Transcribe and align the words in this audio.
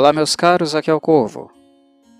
Olá 0.00 0.14
meus 0.14 0.34
caros, 0.34 0.74
aqui 0.74 0.90
é 0.90 0.94
o 0.94 0.98
Corvo. 0.98 1.50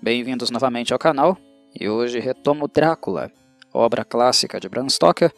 Bem-vindos 0.03 0.51
novamente 0.51 0.93
ao 0.93 0.99
canal 0.99 1.35
e 1.73 1.89
hoje 1.89 2.19
retomo 2.19 2.67
Drácula, 2.67 3.31
obra 3.73 4.05
clássica 4.05 4.59
de 4.59 4.69
Bram 4.69 4.87
Stoker, 4.87 5.33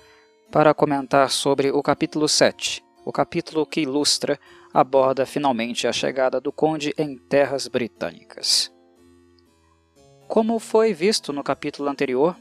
para 0.52 0.74
comentar 0.74 1.30
sobre 1.30 1.72
o 1.72 1.82
capítulo 1.82 2.28
7, 2.28 2.84
o 3.06 3.14
capítulo 3.14 3.66
que 3.66 3.80
ilustra 3.80 4.38
aborda 4.74 5.26
finalmente 5.26 5.88
a 5.88 5.94
chegada 5.94 6.42
do 6.42 6.52
Conde 6.52 6.94
em 6.98 7.18
terras 7.18 7.70
britânicas. 7.70 8.70
Como 10.28 10.60
foi 10.60 10.94
visto 10.94 11.32
no 11.32 11.46
capítulo 11.46 11.88
anterior, 11.88 12.36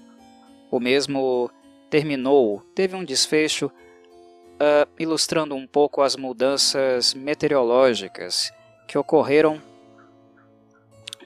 o 0.69 0.81
mesmo 0.81 1.49
terminou, 1.89 2.61
teve 2.75 2.97
um 2.97 3.05
desfecho 3.05 3.67
uh, 3.67 4.91
ilustrando 4.99 5.55
um 5.55 5.65
pouco 5.65 6.03
as 6.03 6.17
mudanças 6.17 7.15
meteorológicas 7.15 8.51
que 8.89 8.99
ocorreram 8.99 9.63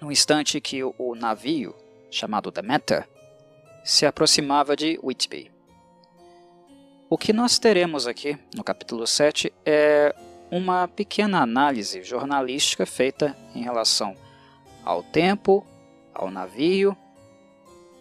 no 0.00 0.12
instante 0.12 0.60
que 0.60 0.82
o 0.82 1.14
navio, 1.14 1.74
chamado 2.10 2.50
Demeter, 2.50 3.09
se 3.84 4.05
aproximava 4.06 4.77
de 4.77 4.98
Whitby. 5.02 5.50
O 7.09 7.16
que 7.16 7.32
nós 7.32 7.59
teremos 7.59 8.06
aqui 8.06 8.36
no 8.55 8.64
capítulo 8.64 9.06
7 9.06 9.52
é 9.64 10.14
uma 10.50 10.88
pequena 10.88 11.41
análise 11.41 12.02
jornalística 12.02 12.84
feita 12.84 13.36
em 13.55 13.62
relação 13.62 14.16
ao 14.84 15.02
tempo, 15.02 15.66
ao 16.14 16.30
navio 16.30 16.97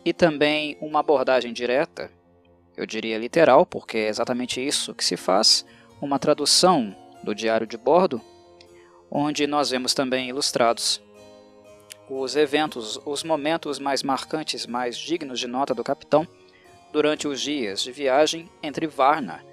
e 0.03 0.13
também 0.13 0.77
uma 0.79 0.99
abordagem 0.99 1.51
direta, 1.51 2.11
eu 2.77 2.85
diria 2.85 3.17
literal, 3.17 3.65
porque 3.65 3.97
é 3.97 4.07
exatamente 4.07 4.65
isso 4.65 4.93
que 4.93 5.03
se 5.03 5.15
faz, 5.15 5.65
uma 6.01 6.19
tradução 6.19 6.95
do 7.23 7.33
diário 7.33 7.65
de 7.65 7.77
bordo, 7.77 8.21
onde 9.09 9.47
nós 9.47 9.69
vemos 9.69 9.93
também 9.93 10.29
ilustrados 10.29 11.01
os 12.09 12.35
eventos, 12.35 12.99
os 13.05 13.23
momentos 13.23 13.79
mais 13.79 14.03
marcantes, 14.03 14.65
mais 14.65 14.97
dignos 14.97 15.39
de 15.39 15.47
nota 15.47 15.73
do 15.73 15.83
capitão 15.83 16.27
durante 16.91 17.27
os 17.27 17.41
dias 17.41 17.81
de 17.81 17.91
viagem 17.91 18.49
entre 18.61 18.87
Varna, 18.87 19.43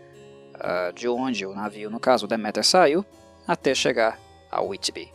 uh, 0.55 0.92
de 0.92 1.08
onde 1.08 1.47
o 1.47 1.55
navio, 1.55 1.91
no 1.91 1.98
caso 1.98 2.27
Demeter, 2.27 2.64
saiu, 2.64 3.05
até 3.47 3.75
chegar 3.75 4.19
a 4.50 4.61
Whitby. 4.61 5.11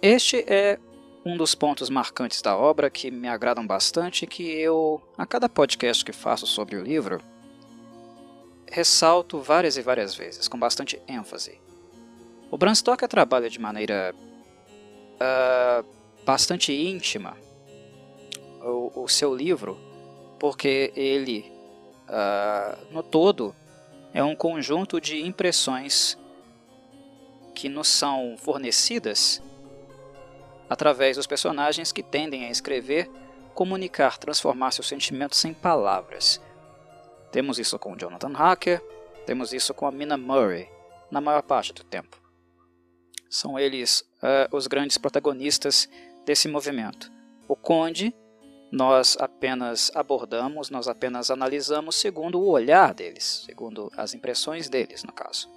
Este 0.00 0.44
é 0.46 0.78
um 1.24 1.36
dos 1.36 1.54
pontos 1.54 1.90
marcantes 1.90 2.40
da 2.40 2.56
obra 2.56 2.88
que 2.88 3.10
me 3.10 3.28
agradam 3.28 3.66
bastante 3.66 4.26
que 4.26 4.42
eu, 4.42 5.02
a 5.18 5.26
cada 5.26 5.48
podcast 5.48 6.04
que 6.04 6.12
faço 6.12 6.46
sobre 6.46 6.76
o 6.76 6.82
livro, 6.82 7.20
ressalto 8.66 9.40
várias 9.40 9.76
e 9.76 9.82
várias 9.82 10.14
vezes, 10.14 10.48
com 10.48 10.58
bastante 10.58 11.00
ênfase. 11.06 11.60
O 12.50 12.56
Bram 12.56 12.74
Stoker 12.74 13.08
trabalha 13.08 13.50
de 13.50 13.60
maneira 13.60 14.14
uh, 15.16 15.99
bastante 16.30 16.72
íntima 16.72 17.36
o, 18.62 19.02
o 19.02 19.08
seu 19.08 19.34
livro, 19.34 19.76
porque 20.38 20.92
ele, 20.94 21.50
uh, 22.08 22.92
no 22.92 23.02
todo, 23.02 23.52
é 24.14 24.22
um 24.22 24.36
conjunto 24.36 25.00
de 25.00 25.20
impressões 25.26 26.16
que 27.52 27.68
nos 27.68 27.88
são 27.88 28.36
fornecidas 28.38 29.42
através 30.68 31.16
dos 31.16 31.26
personagens 31.26 31.90
que 31.90 32.02
tendem 32.02 32.44
a 32.44 32.50
escrever, 32.50 33.10
comunicar, 33.52 34.16
transformar 34.16 34.70
seus 34.70 34.86
sentimentos 34.86 35.44
em 35.44 35.52
palavras. 35.52 36.40
Temos 37.32 37.58
isso 37.58 37.76
com 37.76 37.96
Jonathan 37.96 38.32
Hacker, 38.34 38.80
temos 39.26 39.52
isso 39.52 39.74
com 39.74 39.84
a 39.84 39.90
Mina 39.90 40.16
Murray, 40.16 40.68
na 41.10 41.20
maior 41.20 41.42
parte 41.42 41.72
do 41.72 41.82
tempo. 41.82 42.20
São 43.28 43.58
eles 43.58 44.04
uh, 44.22 44.56
os 44.56 44.68
grandes 44.68 44.96
protagonistas 44.96 45.88
desse 46.24 46.48
movimento. 46.48 47.10
O 47.48 47.56
Conde, 47.56 48.14
nós 48.70 49.16
apenas 49.18 49.90
abordamos, 49.94 50.70
nós 50.70 50.86
apenas 50.86 51.30
analisamos 51.30 51.96
segundo 51.96 52.40
o 52.40 52.48
olhar 52.48 52.94
deles, 52.94 53.42
segundo 53.44 53.90
as 53.96 54.14
impressões 54.14 54.68
deles, 54.68 55.02
no 55.02 55.12
caso. 55.12 55.48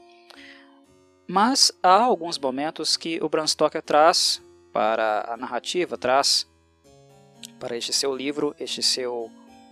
Mas 1.27 1.71
há 1.81 2.01
alguns 2.01 2.37
momentos 2.37 2.97
que 2.97 3.19
o 3.21 3.29
Bram 3.29 3.47
Stoker 3.47 3.81
traz 3.81 4.41
para 4.73 5.31
a 5.31 5.37
narrativa, 5.37 5.97
traz 5.97 6.47
para 7.59 7.77
este 7.77 7.93
seu 7.93 8.15
livro, 8.15 8.55
este 8.59 8.81
seu 8.81 9.31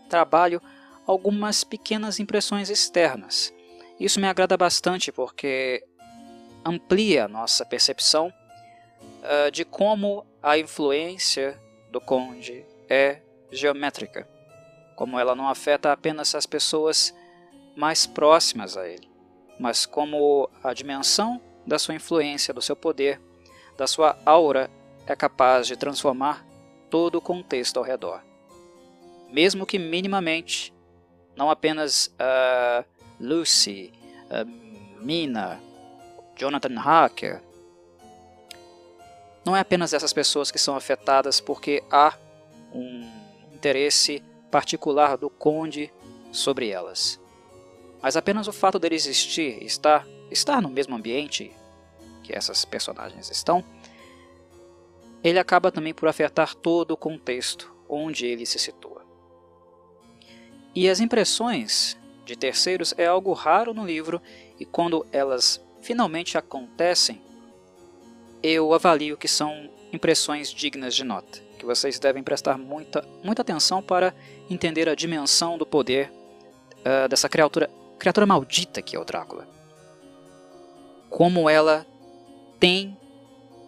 trabalho, 0.10 0.62
algumas 1.06 1.64
pequenas 1.64 2.20
impressões 2.20 2.70
externas. 2.70 3.54
Isso 4.00 4.20
me 4.20 4.28
agrada 4.28 4.56
bastante 4.56 5.12
porque 5.12 5.84
amplia 6.64 7.26
a 7.26 7.28
nossa 7.28 7.66
percepção 7.66 8.32
uh, 9.02 9.52
de 9.52 9.66
como 9.66 10.26
a 10.42 10.58
influência 10.58 11.60
do 11.92 12.02
conde 12.02 12.66
é 12.90 13.22
geométrica, 13.52 14.28
como 14.96 15.20
ela 15.20 15.36
não 15.36 15.48
afeta 15.48 15.92
apenas 15.92 16.34
as 16.34 16.46
pessoas 16.46 17.14
mais 17.76 18.06
próximas 18.06 18.76
a 18.76 18.88
ele, 18.88 19.10
mas 19.60 19.86
como 19.86 20.50
a 20.64 20.74
dimensão 20.74 21.42
da 21.66 21.78
sua 21.78 21.96
influência, 21.96 22.54
do 22.54 22.62
seu 22.62 22.76
poder, 22.76 23.22
da 23.78 23.88
sua 23.88 24.18
aura 24.26 24.70
é 25.06 25.16
capaz 25.16 25.68
de 25.68 25.76
transformar 25.76 26.46
todo 26.90 27.16
o 27.18 27.22
contexto 27.22 27.78
ao 27.78 27.84
redor. 27.84 28.22
Mesmo 29.30 29.66
que 29.66 29.80
minimamente, 29.80 30.74
não 31.36 31.50
apenas 31.50 32.08
uh, 32.08 32.86
Lucy, 33.20 33.94
uh, 34.26 35.02
Mina, 35.02 35.62
Jonathan 36.36 36.80
Hacker, 36.80 37.42
não 39.46 39.56
é 39.56 39.60
apenas 39.60 39.94
essas 39.94 40.14
pessoas 40.14 40.52
que 40.52 40.60
são 40.60 40.76
afetadas 40.76 41.40
porque 41.40 41.84
há 41.90 42.18
um 42.74 43.10
interesse 43.54 44.24
particular 44.50 45.18
do 45.18 45.30
conde 45.30 45.92
sobre 46.32 46.70
elas. 46.70 47.20
Mas 48.02 48.18
apenas 48.18 48.48
o 48.48 48.54
fato 48.54 48.80
dele 48.80 48.96
existir, 48.96 49.64
estar, 49.64 50.08
estar 50.30 50.62
no 50.62 50.70
mesmo 50.70 50.96
ambiente 50.96 51.52
que 52.24 52.36
essas 52.36 52.66
personagens 52.66 53.30
estão, 53.30 53.64
ele 55.24 55.40
acaba 55.40 55.72
também 55.72 55.94
por 55.94 56.08
afetar 56.08 56.56
todo 56.56 56.92
o 56.92 56.98
contexto 56.98 57.72
onde 57.88 58.26
ele 58.26 58.46
se 58.46 58.58
situa. 58.58 59.06
E 60.74 60.90
as 60.90 61.00
impressões 61.00 61.98
de 62.26 62.36
terceiros 62.36 62.94
é 62.98 63.06
algo 63.06 63.34
raro 63.34 63.74
no 63.74 63.86
livro, 63.86 64.22
e 64.60 64.66
quando 64.66 65.06
elas 65.12 65.62
finalmente 65.82 66.38
acontecem, 66.38 67.22
eu 68.44 68.74
avalio 68.74 69.18
que 69.18 69.28
são 69.28 69.70
impressões 69.94 70.50
dignas 70.50 70.96
de 70.96 71.04
nota, 71.04 71.40
que 71.58 71.66
vocês 71.66 72.00
devem 72.00 72.24
prestar 72.24 72.58
muita, 72.58 73.06
muita 73.24 73.42
atenção 73.42 73.82
para 73.82 74.14
entender 74.50 74.90
a 74.90 74.96
dimensão 74.96 75.58
do 75.58 75.66
poder 75.66 76.12
uh, 76.80 77.08
dessa 77.08 77.30
criatura, 77.30 77.70
criatura 78.00 78.26
maldita 78.26 78.82
que 78.82 78.96
é 78.96 79.00
o 79.00 79.06
Drácula. 79.06 79.48
Como 81.10 81.50
ela 81.50 81.86
tem 82.60 82.98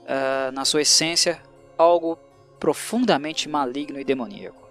uh, 0.04 0.52
na 0.54 0.66
sua 0.66 0.82
essência 0.82 1.42
algo 1.78 2.18
profundamente 2.60 3.50
maligno 3.50 4.00
e 4.00 4.04
demoníaco. 4.04 4.70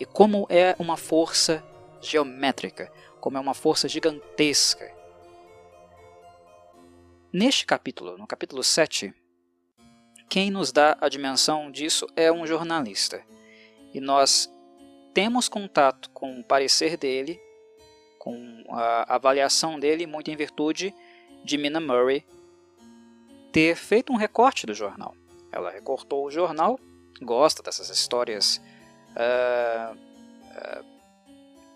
E 0.00 0.04
como 0.04 0.46
é 0.48 0.74
uma 0.78 0.96
força 0.96 1.62
geométrica, 2.00 2.90
como 3.20 3.36
é 3.36 3.40
uma 3.40 3.54
força 3.54 3.88
gigantesca 3.88 4.90
Neste 7.34 7.66
capítulo, 7.66 8.16
no 8.16 8.28
capítulo 8.28 8.62
7, 8.62 9.12
quem 10.28 10.52
nos 10.52 10.70
dá 10.70 10.96
a 11.00 11.08
dimensão 11.08 11.68
disso 11.68 12.06
é 12.14 12.30
um 12.30 12.46
jornalista. 12.46 13.24
E 13.92 13.98
nós 14.00 14.48
temos 15.12 15.48
contato 15.48 16.10
com 16.10 16.38
o 16.38 16.44
parecer 16.44 16.96
dele, 16.96 17.40
com 18.20 18.62
a 18.68 19.16
avaliação 19.16 19.80
dele, 19.80 20.06
muito 20.06 20.30
em 20.30 20.36
virtude 20.36 20.94
de 21.42 21.58
Mina 21.58 21.80
Murray 21.80 22.24
ter 23.50 23.74
feito 23.74 24.12
um 24.12 24.16
recorte 24.16 24.64
do 24.64 24.72
jornal. 24.72 25.16
Ela 25.50 25.72
recortou 25.72 26.26
o 26.26 26.30
jornal, 26.30 26.78
gosta 27.20 27.64
dessas 27.64 27.90
histórias 27.90 28.62
uh, 29.10 29.92
uh, 29.92 30.84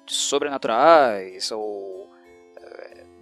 sobrenaturais 0.06 1.50
ou 1.50 1.87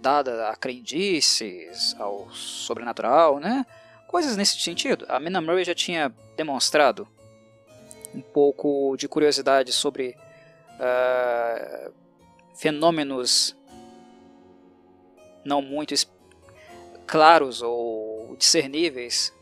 dada 0.01 0.49
a 0.49 0.55
crendices, 0.55 1.95
ao 1.99 2.29
sobrenatural, 2.31 3.39
né? 3.39 3.65
Coisas 4.07 4.37
nesse 4.37 4.59
sentido. 4.59 5.05
A 5.09 5.19
Mina 5.19 5.41
Murray 5.41 5.63
já 5.63 5.75
tinha 5.75 6.13
demonstrado 6.35 7.07
um 8.13 8.21
pouco 8.21 8.95
de 8.97 9.07
curiosidade 9.07 9.73
sobre 9.73 10.15
uh, 10.79 11.91
fenômenos 12.55 13.55
não 15.43 15.61
muito 15.61 15.93
claros 17.05 17.61
ou 17.61 18.35
discerníveis 18.37 19.33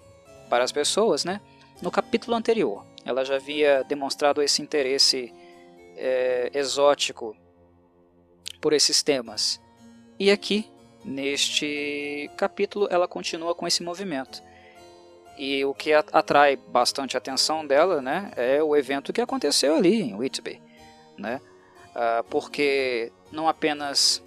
para 0.50 0.64
as 0.64 0.72
pessoas, 0.72 1.26
né? 1.26 1.42
No 1.82 1.92
capítulo 1.92 2.38
anterior, 2.38 2.86
ela 3.04 3.26
já 3.26 3.36
havia 3.36 3.84
demonstrado 3.84 4.42
esse 4.42 4.62
interesse 4.62 5.34
é, 5.98 6.52
exótico 6.54 7.36
por 8.62 8.74
esses 8.74 9.02
temas. 9.04 9.60
E 10.18 10.32
aqui, 10.32 10.70
neste 11.04 12.30
capítulo, 12.38 12.88
ela 12.90 13.08
continua 13.08 13.54
com 13.54 13.68
esse 13.68 13.84
movimento. 13.84 14.42
E 15.38 15.66
o 15.66 15.74
que 15.74 15.92
atrai 15.94 16.56
bastante 16.56 17.18
atenção 17.18 17.68
dela 17.68 18.02
né, 18.02 18.32
é 18.38 18.64
o 18.64 18.76
evento 18.76 19.12
que 19.12 19.20
aconteceu 19.20 19.76
ali 19.76 20.02
em 20.02 20.16
Whitby. 20.16 20.62
Né? 21.18 21.42
Uh, 21.92 22.24
porque 22.30 23.12
não 23.32 23.48
apenas 23.50 24.24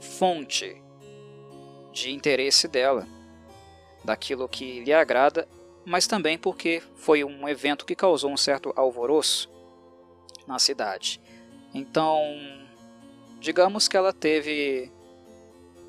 fonte 0.00 0.82
de 1.92 2.10
interesse 2.10 2.66
dela, 2.66 3.06
daquilo 4.04 4.48
que 4.48 4.80
lhe 4.80 4.92
agrada, 4.92 5.46
mas 5.84 6.06
também 6.06 6.38
porque 6.38 6.82
foi 6.96 7.24
um 7.24 7.48
evento 7.48 7.84
que 7.84 7.94
causou 7.94 8.30
um 8.30 8.36
certo 8.36 8.72
alvoroço 8.76 9.50
na 10.46 10.58
cidade. 10.58 11.20
Então, 11.74 12.22
digamos 13.40 13.88
que 13.88 13.96
ela 13.96 14.12
teve 14.12 14.90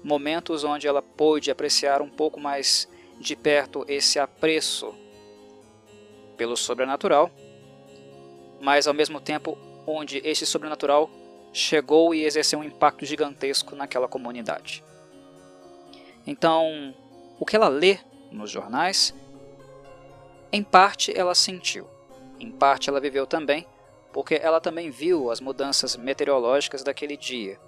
momentos 0.04 0.63
onde 0.63 0.88
ela 0.88 1.01
pôde 1.01 1.51
apreciar 1.51 2.01
um 2.01 2.10
pouco 2.10 2.40
mais 2.40 2.88
de 3.19 3.36
perto 3.36 3.84
esse 3.88 4.18
apreço 4.18 4.94
pelo 6.38 6.56
sobrenatural, 6.56 7.30
mas 8.62 8.88
ao 8.88 8.94
mesmo 8.94 9.19
tempo 9.19 9.57
onde 9.86 10.22
esse 10.24 10.46
sobrenatural 10.46 11.10
chegou 11.51 12.13
e 12.13 12.24
exerceu 12.24 12.60
um 12.60 12.63
impacto 12.63 13.06
gigantesco 13.06 13.75
naquela 13.75 14.07
comunidade. 14.07 14.84
Então, 16.25 16.94
o 17.40 17.45
que 17.45 17.56
ela 17.56 17.68
lê 17.68 17.98
nos 18.31 18.52
jornais, 18.52 19.13
em 20.52 20.63
parte 20.63 21.12
ela 21.18 21.34
sentiu, 21.34 21.88
em 22.40 22.52
parte 22.52 22.90
ela 22.90 23.02
viveu 23.02 23.25
também, 23.25 23.66
porque 24.12 24.36
ela 24.36 24.60
também 24.60 24.90
viu 24.90 25.32
as 25.32 25.40
mudanças 25.40 25.96
meteorológicas 25.96 26.84
daquele 26.84 27.16
dia. 27.16 27.60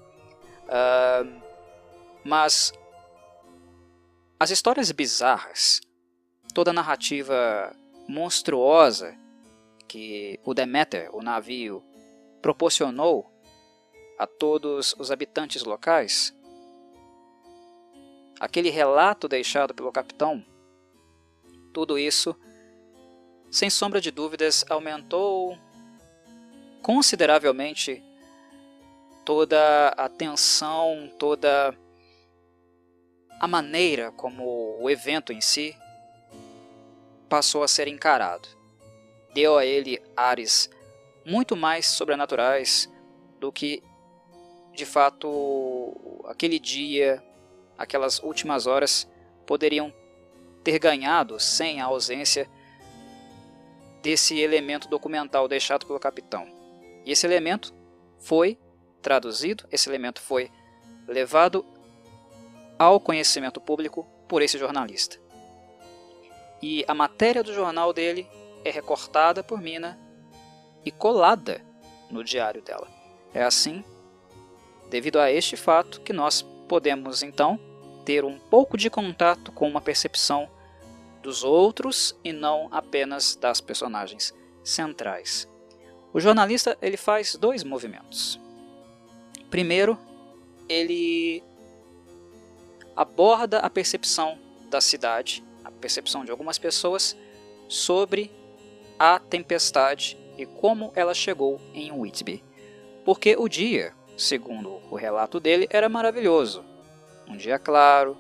Uh, 0.66 1.42
mas 2.24 2.74
as 4.40 4.50
histórias 4.50 4.92
bizarras, 4.92 5.82
toda 6.54 6.72
a 6.72 6.74
narrativa 6.74 7.76
monstruosa 8.08 9.16
que 9.88 10.40
o 10.44 10.54
Demeter, 10.54 11.16
o 11.16 11.22
navio, 11.22 11.84
proporcionou 12.42 13.30
a 14.18 14.26
todos 14.26 14.96
os 14.98 15.12
habitantes 15.12 15.64
locais, 15.64 16.36
aquele 18.40 18.70
relato 18.70 19.28
deixado 19.28 19.74
pelo 19.74 19.92
capitão, 19.92 20.44
tudo 21.74 21.98
isso, 21.98 22.36
sem 23.50 23.70
sombra 23.70 24.02
de 24.02 24.12
dúvidas, 24.12 24.66
aumentou 24.70 25.58
consideravelmente 26.82 28.04
toda 29.24 29.90
a 29.90 30.10
tensão, 30.10 31.12
toda 31.20 31.76
a 33.40 33.48
maneira 33.48 34.12
como 34.12 34.78
o 34.80 34.90
evento 34.90 35.32
em 35.32 35.42
si 35.42 35.76
passou 37.30 37.64
a 37.64 37.68
ser 37.68 37.88
encarado. 37.88 38.48
Deu 39.34 39.58
a 39.58 39.66
ele 39.66 40.02
ares 40.16 40.70
muito 41.26 41.56
mais 41.56 41.86
sobrenaturais 41.86 42.92
do 43.40 43.52
que 43.52 43.84
de 44.74 44.86
fato 44.86 46.24
aquele 46.28 46.60
dia, 46.60 47.24
aquelas 47.78 48.20
últimas 48.20 48.68
horas 48.68 49.08
poderiam 49.46 49.94
ter 50.64 50.80
ganhado 50.80 51.40
sem 51.40 51.82
a 51.82 51.86
ausência 51.86 52.50
desse 54.02 54.40
elemento 54.40 54.88
documental 54.88 55.48
deixado 55.48 55.86
pelo 55.86 56.00
capitão. 56.00 56.61
E 57.06 57.12
esse 57.12 57.26
elemento 57.26 57.74
foi 58.20 58.58
traduzido, 59.02 59.66
esse 59.72 59.90
elemento 59.90 60.22
foi 60.22 60.52
levado 61.08 61.66
ao 62.78 63.00
conhecimento 63.00 63.60
público 63.60 64.06
por 64.28 64.42
esse 64.42 64.58
jornalista. 64.58 65.20
E 66.62 66.86
a 66.88 66.94
matéria 66.94 67.44
do 67.44 67.54
jornal 67.54 67.92
dele 67.92 68.28
é 68.64 68.70
recortada 68.70 69.44
por 69.44 69.62
Mina 69.62 70.00
e 70.86 70.92
colada 70.92 71.62
no 72.10 72.24
diário 72.24 72.62
dela. 72.62 72.88
É 73.34 73.44
assim, 73.44 73.84
devido 74.90 75.20
a 75.20 75.32
este 75.32 75.56
fato, 75.56 76.02
que 76.02 76.14
nós 76.14 76.44
podemos 76.68 77.24
então 77.24 77.60
ter 78.06 78.24
um 78.24 78.38
pouco 78.38 78.78
de 78.78 78.90
contato 78.90 79.52
com 79.52 79.68
uma 79.68 79.82
percepção 79.82 80.50
dos 81.22 81.44
outros 81.44 82.18
e 82.24 82.34
não 82.34 82.68
apenas 82.72 83.36
das 83.36 83.62
personagens 83.62 84.34
centrais. 84.64 85.51
O 86.14 86.20
jornalista 86.20 86.78
ele 86.82 86.98
faz 86.98 87.36
dois 87.36 87.64
movimentos. 87.64 88.40
Primeiro, 89.50 89.98
ele 90.68 91.44
aborda 92.96 93.60
a 93.60 93.70
percepção 93.70 94.38
da 94.70 94.82
cidade, 94.82 95.44
a 95.64 95.72
percepção 95.72 96.24
de 96.24 96.32
algumas 96.32 96.58
pessoas 96.58 97.16
sobre 97.68 98.32
a 99.00 99.20
tempestade 99.20 100.18
e 100.38 100.46
como 100.46 100.92
ela 100.96 101.14
chegou 101.14 101.60
em 101.74 101.92
Whitby. 101.92 102.44
Porque 103.04 103.36
o 103.38 103.48
dia, 103.48 103.94
segundo 104.18 104.82
o 104.90 104.96
relato 104.96 105.40
dele, 105.40 105.68
era 105.70 105.90
maravilhoso. 105.90 106.64
Um 107.28 107.36
dia 107.36 107.58
claro, 107.58 108.18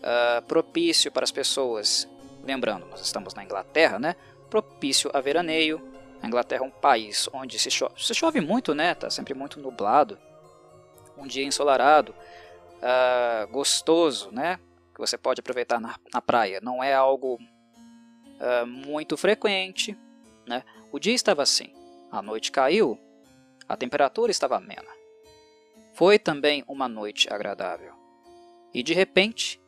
uh, 0.00 0.42
propício 0.42 1.10
para 1.10 1.24
as 1.24 1.30
pessoas. 1.30 2.08
Lembrando, 2.44 2.86
nós 2.86 3.00
estamos 3.00 3.34
na 3.34 3.44
Inglaterra, 3.44 3.98
né? 3.98 4.16
Propício 4.48 5.10
a 5.12 5.20
veraneio. 5.20 5.80
A 6.22 6.26
Inglaterra 6.26 6.64
é 6.64 6.66
um 6.66 6.70
país 6.70 7.28
onde 7.32 7.58
se 7.58 7.70
chove, 7.70 7.94
se 7.96 8.14
chove 8.14 8.40
muito, 8.40 8.74
né? 8.74 8.94
Tá 8.94 9.10
sempre 9.10 9.34
muito 9.34 9.60
nublado. 9.60 10.18
Um 11.16 11.26
dia 11.26 11.44
ensolarado 11.44 12.14
uh, 12.80 13.46
gostoso, 13.50 14.30
né? 14.30 14.58
Que 14.94 15.00
você 15.00 15.16
pode 15.16 15.40
aproveitar 15.40 15.80
na, 15.80 15.96
na 16.12 16.20
praia. 16.20 16.60
Não 16.62 16.82
é 16.82 16.94
algo 16.94 17.34
uh, 17.36 18.66
muito 18.66 19.16
frequente, 19.16 19.96
né? 20.46 20.62
O 20.92 20.98
dia 20.98 21.14
estava 21.14 21.42
assim. 21.42 21.72
A 22.10 22.20
noite 22.20 22.50
caiu, 22.50 22.98
a 23.68 23.76
temperatura 23.76 24.30
estava 24.30 24.56
amena. 24.56 24.88
Foi 25.94 26.18
também 26.18 26.64
uma 26.66 26.88
noite 26.88 27.32
agradável. 27.32 27.94
E 28.74 28.82
de 28.82 28.94
repente, 28.94 29.60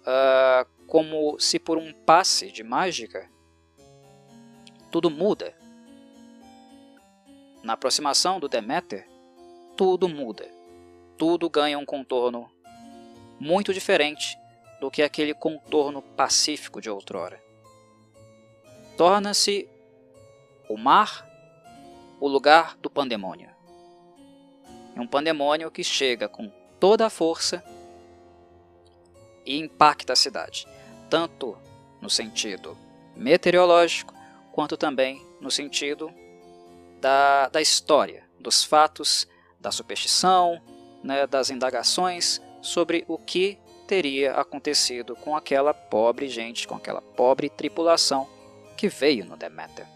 uh, 0.00 0.66
como 0.86 1.38
se 1.38 1.58
por 1.58 1.78
um 1.78 1.92
passe 1.92 2.50
de 2.50 2.62
mágica, 2.62 3.30
tudo 4.94 5.10
muda. 5.10 5.52
Na 7.62 7.72
aproximação 7.72 8.38
do 8.38 8.48
Deméter, 8.48 9.08
tudo 9.76 10.08
muda 10.08 10.48
tudo 11.16 11.48
ganha 11.48 11.78
um 11.78 11.84
contorno 11.84 12.50
muito 13.38 13.72
diferente 13.72 14.38
do 14.80 14.90
que 14.90 15.02
aquele 15.02 15.34
contorno 15.34 16.02
pacífico 16.02 16.80
de 16.80 16.90
outrora. 16.90 17.42
Torna-se 18.96 19.68
o 20.68 20.76
mar 20.76 21.28
o 22.20 22.28
lugar 22.28 22.76
do 22.78 22.88
pandemônio. 22.88 23.50
Um 24.96 25.06
pandemônio 25.06 25.70
que 25.70 25.82
chega 25.82 26.28
com 26.28 26.50
toda 26.78 27.06
a 27.06 27.10
força 27.10 27.62
e 29.44 29.58
impacta 29.58 30.12
a 30.12 30.16
cidade, 30.16 30.66
tanto 31.10 31.56
no 32.00 32.08
sentido 32.08 32.78
meteorológico, 33.16 34.13
quanto 34.54 34.76
também 34.76 35.20
no 35.40 35.50
sentido 35.50 36.14
da, 37.00 37.48
da 37.48 37.60
história, 37.60 38.22
dos 38.38 38.62
fatos, 38.62 39.26
da 39.58 39.72
superstição, 39.72 40.62
né, 41.02 41.26
das 41.26 41.50
indagações 41.50 42.40
sobre 42.62 43.04
o 43.08 43.18
que 43.18 43.58
teria 43.88 44.34
acontecido 44.34 45.16
com 45.16 45.36
aquela 45.36 45.74
pobre 45.74 46.28
gente, 46.28 46.68
com 46.68 46.76
aquela 46.76 47.02
pobre 47.02 47.50
tripulação 47.50 48.28
que 48.76 48.88
veio 48.88 49.24
no 49.24 49.36
Demeter. 49.36 49.88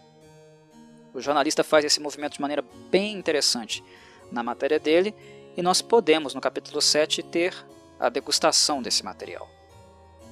O 1.13 1.21
jornalista 1.21 1.63
faz 1.63 1.85
esse 1.85 2.01
movimento 2.01 2.33
de 2.33 2.41
maneira 2.41 2.63
bem 2.91 3.13
interessante 3.13 3.81
na 4.29 4.43
matéria 4.43 4.77
dele 4.77 5.15
e 5.55 5.61
nós 5.61 5.81
podemos, 5.81 6.33
no 6.33 6.41
capítulo 6.41 6.81
7, 6.81 7.23
ter 7.23 7.55
a 7.97 8.09
degustação 8.09 8.81
desse 8.81 9.05
material. 9.05 9.49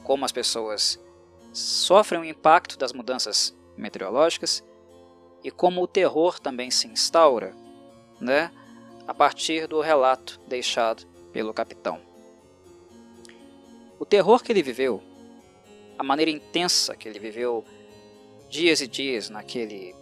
Como 0.03 0.25
as 0.25 0.33
pessoas 0.33 0.99
sofrem 1.53 2.19
o 2.19 2.25
impacto 2.25 2.77
das 2.77 2.91
mudanças 2.91 3.56
meteorológicas 3.77 4.63
e 5.43 5.51
como 5.51 5.81
o 5.81 5.87
terror 5.87 6.39
também 6.39 6.71
se 6.71 6.87
instaura, 6.87 7.53
né? 8.19 8.51
a 9.07 9.13
partir 9.13 9.67
do 9.67 9.79
relato 9.79 10.39
deixado 10.47 11.07
pelo 11.31 11.53
capitão. 11.53 12.01
O 13.97 14.05
terror 14.05 14.43
que 14.43 14.51
ele 14.51 14.61
viveu, 14.61 15.01
a 15.97 16.03
maneira 16.03 16.29
intensa 16.29 16.95
que 16.95 17.07
ele 17.07 17.17
viveu 17.17 17.63
dias 18.49 18.81
e 18.81 18.87
dias 18.87 19.29
naquele, 19.29 19.95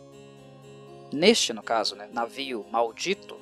neste 1.13 1.53
no 1.53 1.61
caso, 1.61 1.95
né, 1.95 2.09
navio 2.11 2.65
maldito, 2.71 3.39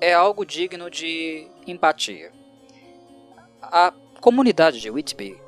é 0.00 0.14
algo 0.14 0.46
digno 0.46 0.88
de 0.88 1.46
empatia. 1.66 2.32
A 3.60 3.92
comunidade 4.20 4.80
de 4.80 4.90
Whitby 4.90 5.38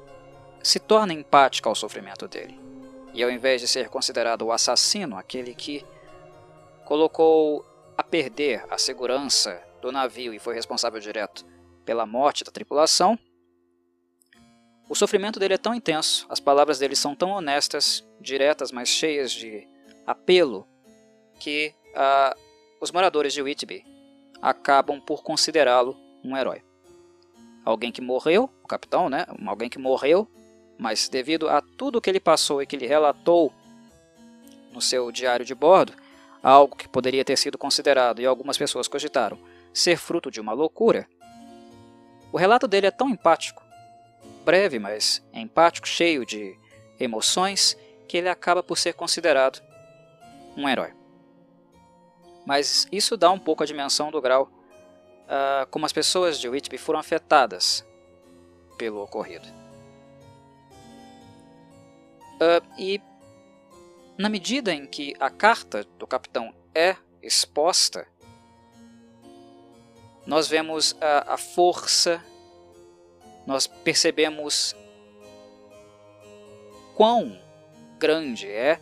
se 0.63 0.79
torna 0.79 1.15
empática 1.15 1.69
ao 1.69 1.75
sofrimento 1.75 2.29
dele. 2.29 2.62
E 3.15 3.23
ao 3.23 3.31
invés 3.31 3.61
de 3.61 3.69
ser 3.69 3.89
considerado 3.89 4.43
o 4.43 4.53
assassino, 4.53 5.17
aquele 5.17 5.55
que 5.55 5.85
colocou 6.85 7.65
a 7.97 8.03
perder 8.03 8.65
a 8.71 8.79
segurança 8.79 9.63
do 9.81 9.93
navio 9.93 10.33
e 10.33 10.39
foi 10.39 10.55
responsável 10.55 11.01
direto 11.01 11.45
pela 11.85 12.07
morte 12.07 12.45
da 12.45 12.51
tripulação, 12.51 13.19
O 14.93 14.95
sofrimento 14.95 15.41
dele 15.41 15.55
é 15.55 15.59
tão 15.59 15.75
intenso, 15.75 16.27
as 16.29 16.39
palavras 16.39 16.79
dele 16.79 16.95
são 16.95 17.15
tão 17.15 17.31
honestas, 17.31 18.07
diretas, 18.21 18.71
mas 18.71 18.91
cheias 18.91 19.33
de 19.33 19.67
apelo, 20.07 20.69
que 21.41 21.75
uh, 21.95 22.39
os 22.79 22.91
moradores 22.91 23.33
de 23.33 23.41
Whitby 23.41 23.87
acabam 24.43 25.01
por 25.01 25.23
considerá-lo 25.23 25.97
um 26.23 26.37
herói. 26.37 26.63
Alguém 27.65 27.91
que 27.91 28.03
morreu, 28.03 28.51
o 28.63 28.69
capitão, 28.69 29.09
né? 29.09 29.25
Alguém 29.47 29.71
que 29.71 29.79
morreu, 29.79 30.29
mas 30.79 31.09
devido 31.09 31.49
a 31.49 31.61
tudo 31.61 32.01
que 32.01 32.11
ele 32.11 32.21
passou 32.21 32.63
e 32.63 32.67
que 32.67 32.77
ele 32.77 32.87
relatou 32.87 33.53
no 34.73 34.81
seu 34.81 35.13
diário 35.13 35.45
de 35.45 35.55
bordo, 35.55 35.93
algo 36.43 36.77
que 36.77 36.89
poderia 36.89 37.25
ter 37.25 37.37
sido 37.37 37.57
considerado 37.57 38.21
e 38.21 38.27
algumas 38.27 38.59
pessoas 38.59 38.89
cogitaram 38.89 39.39
ser 39.73 39.97
fruto 39.97 40.31
de 40.31 40.41
uma 40.41 40.53
loucura. 40.53 41.09
O 42.33 42.37
relato 42.37 42.67
dele 42.67 42.87
é 42.87 42.91
tão 42.91 43.09
empático 43.09 43.63
breve, 44.45 44.79
mas 44.79 45.23
empático, 45.33 45.87
cheio 45.87 46.27
de 46.27 46.59
emoções, 46.99 47.77
que 48.09 48.17
ele 48.17 48.29
acaba 48.29 48.63
por 48.63 48.77
ser 48.77 48.95
considerado 48.95 49.63
um 50.57 50.69
herói. 50.69 50.93
Mas 52.45 52.87
isso 52.91 53.17
dá 53.17 53.31
um 53.31 53.39
pouco 53.39 53.63
a 53.63 53.67
dimensão 53.67 54.11
do 54.11 54.21
grau 54.21 54.51
uh, 55.25 55.67
como 55.71 55.87
as 55.87 55.93
pessoas 55.93 56.39
de 56.39 56.49
Whitby 56.49 56.77
foram 56.77 56.99
afetadas 56.99 57.87
pelo 58.77 59.03
ocorrido. 59.03 59.62
Uh, 62.43 62.65
e 62.77 63.01
na 64.19 64.29
medida 64.29 64.73
em 64.73 64.87
que 64.87 65.15
a 65.21 65.31
carta 65.31 65.85
do 65.99 66.07
capitão 66.07 66.53
é 66.75 66.97
exposta, 67.23 68.07
nós 70.27 70.49
vemos 70.49 70.97
a, 71.01 71.35
a 71.35 71.37
força 71.37 72.23
nós 73.47 73.67
percebemos 73.67 74.77
quão 76.95 77.41
grande 77.99 78.49
é 78.49 78.81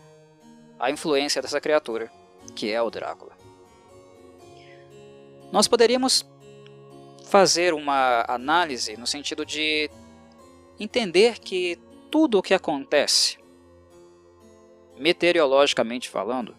a 0.78 0.90
influência 0.90 1.40
dessa 1.40 1.60
criatura, 1.60 2.10
que 2.54 2.70
é 2.70 2.80
o 2.80 2.90
Drácula. 2.90 3.36
Nós 5.52 5.66
poderíamos 5.66 6.26
fazer 7.26 7.74
uma 7.74 8.24
análise 8.28 8.96
no 8.96 9.06
sentido 9.06 9.44
de 9.44 9.90
entender 10.78 11.38
que 11.38 11.78
tudo 12.10 12.38
o 12.38 12.42
que 12.42 12.54
acontece, 12.54 13.38
meteorologicamente 15.00 16.10
falando, 16.10 16.54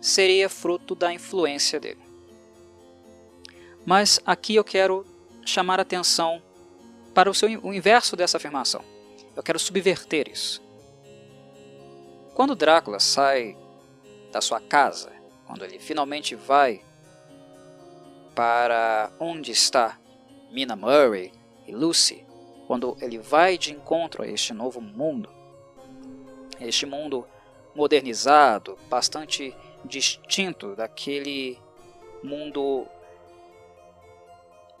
seria 0.00 0.48
fruto 0.48 0.94
da 0.94 1.12
influência 1.12 1.78
dele. 1.78 2.00
Mas 3.86 4.20
aqui 4.26 4.56
eu 4.56 4.64
quero 4.64 5.06
chamar 5.46 5.78
atenção 5.80 6.42
para 7.14 7.30
o, 7.30 7.34
seu, 7.34 7.48
o 7.62 7.72
inverso 7.72 8.16
dessa 8.16 8.36
afirmação. 8.36 8.84
Eu 9.34 9.42
quero 9.42 9.58
subverter 9.58 10.28
isso. 10.28 10.60
Quando 12.34 12.56
Drácula 12.56 12.98
sai 12.98 13.56
da 14.32 14.40
sua 14.40 14.60
casa, 14.60 15.10
quando 15.46 15.64
ele 15.64 15.78
finalmente 15.78 16.34
vai 16.34 16.82
para 18.34 19.10
onde 19.18 19.52
está 19.52 19.98
Mina 20.50 20.76
Murray 20.76 21.32
e 21.66 21.72
Lucy, 21.72 22.24
quando 22.66 22.96
ele 23.00 23.18
vai 23.18 23.56
de 23.56 23.72
encontro 23.72 24.22
a 24.22 24.26
este 24.26 24.52
novo 24.52 24.80
mundo, 24.80 25.37
este 26.60 26.86
mundo 26.86 27.26
modernizado, 27.74 28.78
bastante 28.88 29.54
distinto 29.84 30.74
daquele 30.74 31.58
mundo 32.22 32.86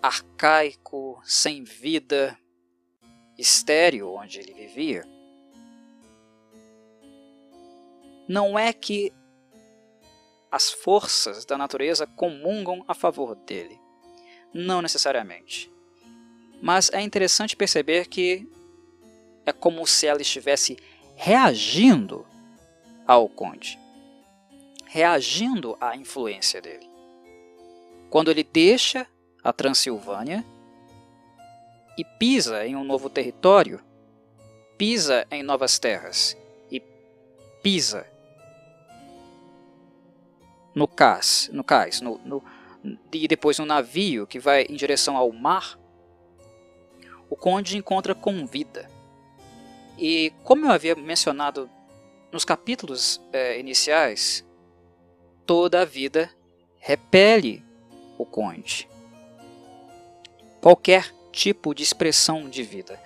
arcaico, 0.02 1.20
sem 1.24 1.64
vida, 1.64 2.38
estéreo 3.36 4.14
onde 4.14 4.40
ele 4.40 4.52
vivia, 4.52 5.04
não 8.28 8.58
é 8.58 8.72
que 8.72 9.12
as 10.50 10.70
forças 10.70 11.44
da 11.44 11.56
natureza 11.56 12.06
comungam 12.06 12.84
a 12.88 12.94
favor 12.94 13.34
dele. 13.34 13.78
Não 14.52 14.82
necessariamente. 14.82 15.70
Mas 16.60 16.90
é 16.92 17.00
interessante 17.00 17.56
perceber 17.56 18.06
que 18.06 18.46
é 19.46 19.52
como 19.52 19.86
se 19.86 20.06
ela 20.06 20.20
estivesse 20.20 20.76
reagindo 21.20 22.24
ao 23.04 23.28
conde, 23.28 23.76
reagindo 24.86 25.76
à 25.80 25.96
influência 25.96 26.62
dele. 26.62 26.88
Quando 28.08 28.30
ele 28.30 28.44
deixa 28.44 29.04
a 29.42 29.52
Transilvânia 29.52 30.44
e 31.98 32.04
pisa 32.04 32.64
em 32.64 32.76
um 32.76 32.84
novo 32.84 33.10
território, 33.10 33.82
pisa 34.78 35.26
em 35.28 35.42
novas 35.42 35.76
terras 35.76 36.36
e 36.70 36.80
pisa 37.64 38.06
no 40.72 40.86
cais, 40.86 41.50
no 41.52 41.64
cais, 41.64 42.00
no, 42.00 42.18
no, 42.18 42.44
e 43.12 43.26
depois 43.26 43.58
no 43.58 43.66
navio 43.66 44.24
que 44.24 44.38
vai 44.38 44.62
em 44.62 44.76
direção 44.76 45.16
ao 45.16 45.32
mar, 45.32 45.76
o 47.28 47.34
conde 47.34 47.76
encontra 47.76 48.14
com 48.14 48.46
vida. 48.46 48.97
E 49.98 50.32
como 50.44 50.66
eu 50.66 50.70
havia 50.70 50.94
mencionado 50.94 51.68
nos 52.32 52.44
capítulos 52.44 53.20
é, 53.32 53.58
iniciais, 53.58 54.46
toda 55.44 55.82
a 55.82 55.84
vida 55.84 56.30
repele 56.78 57.64
o 58.16 58.24
conde 58.24 58.88
qualquer 60.60 61.12
tipo 61.32 61.74
de 61.74 61.82
expressão 61.82 62.48
de 62.48 62.62
vida. 62.62 63.00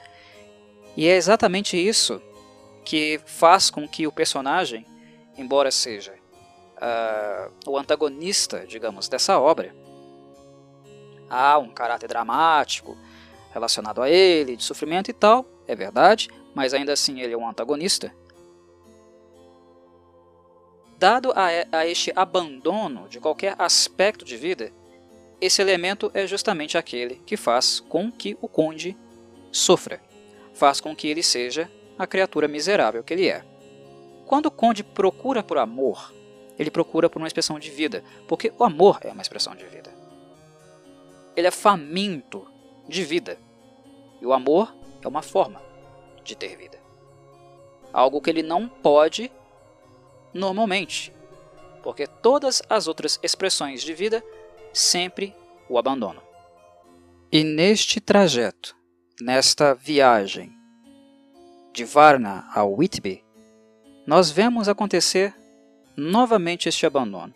E 0.96 1.06
é 1.06 1.16
exatamente 1.16 1.76
isso 1.76 2.20
que 2.84 3.20
faz 3.24 3.70
com 3.70 3.88
que 3.88 4.06
o 4.06 4.12
personagem, 4.12 4.86
embora 5.36 5.70
seja 5.70 6.12
uh, 6.12 7.70
o 7.70 7.78
antagonista, 7.78 8.66
digamos, 8.66 9.08
dessa 9.08 9.38
obra, 9.38 9.74
há 11.30 11.58
um 11.58 11.70
caráter 11.70 12.08
dramático 12.08 12.96
relacionado 13.52 14.02
a 14.02 14.10
ele, 14.10 14.56
de 14.56 14.64
sofrimento 14.64 15.10
e 15.10 15.14
tal, 15.14 15.46
é 15.66 15.74
verdade, 15.74 16.28
mas 16.54 16.74
ainda 16.74 16.92
assim 16.92 17.20
ele 17.20 17.34
é 17.34 17.36
um 17.36 17.48
antagonista. 17.48 18.14
Dado 20.98 21.32
a, 21.32 21.48
a 21.72 21.86
este 21.86 22.12
abandono 22.14 23.08
de 23.08 23.18
qualquer 23.18 23.56
aspecto 23.58 24.24
de 24.24 24.36
vida, 24.36 24.72
esse 25.40 25.60
elemento 25.60 26.10
é 26.14 26.26
justamente 26.26 26.78
aquele 26.78 27.16
que 27.26 27.36
faz 27.36 27.80
com 27.80 28.12
que 28.12 28.36
o 28.40 28.46
conde 28.46 28.96
sofra, 29.50 30.00
faz 30.54 30.80
com 30.80 30.94
que 30.94 31.08
ele 31.08 31.22
seja 31.22 31.68
a 31.98 32.06
criatura 32.06 32.46
miserável 32.46 33.02
que 33.02 33.12
ele 33.12 33.28
é. 33.28 33.44
Quando 34.26 34.46
o 34.46 34.50
conde 34.50 34.84
procura 34.84 35.42
por 35.42 35.58
amor, 35.58 36.14
ele 36.58 36.70
procura 36.70 37.10
por 37.10 37.18
uma 37.18 37.26
expressão 37.26 37.58
de 37.58 37.70
vida, 37.70 38.04
porque 38.28 38.52
o 38.56 38.62
amor 38.62 39.00
é 39.02 39.10
uma 39.10 39.22
expressão 39.22 39.56
de 39.56 39.64
vida. 39.66 39.92
Ele 41.34 41.48
é 41.48 41.50
faminto 41.50 42.46
de 42.88 43.02
vida, 43.02 43.38
e 44.20 44.26
o 44.26 44.32
amor 44.32 44.72
é 45.02 45.08
uma 45.08 45.22
forma 45.22 45.71
de 46.22 46.36
ter 46.36 46.56
vida. 46.56 46.78
Algo 47.92 48.20
que 48.20 48.30
ele 48.30 48.42
não 48.42 48.68
pode 48.68 49.30
normalmente, 50.32 51.12
porque 51.82 52.06
todas 52.06 52.62
as 52.68 52.86
outras 52.86 53.18
expressões 53.22 53.82
de 53.82 53.92
vida 53.92 54.24
sempre 54.72 55.34
o 55.68 55.78
abandono. 55.78 56.22
E 57.30 57.44
neste 57.44 58.00
trajeto, 58.00 58.76
nesta 59.20 59.74
viagem 59.74 60.52
de 61.72 61.84
Varna 61.84 62.46
a 62.54 62.64
Whitby, 62.64 63.24
nós 64.06 64.30
vemos 64.30 64.68
acontecer 64.68 65.34
novamente 65.96 66.68
este 66.68 66.84
abandono. 66.86 67.34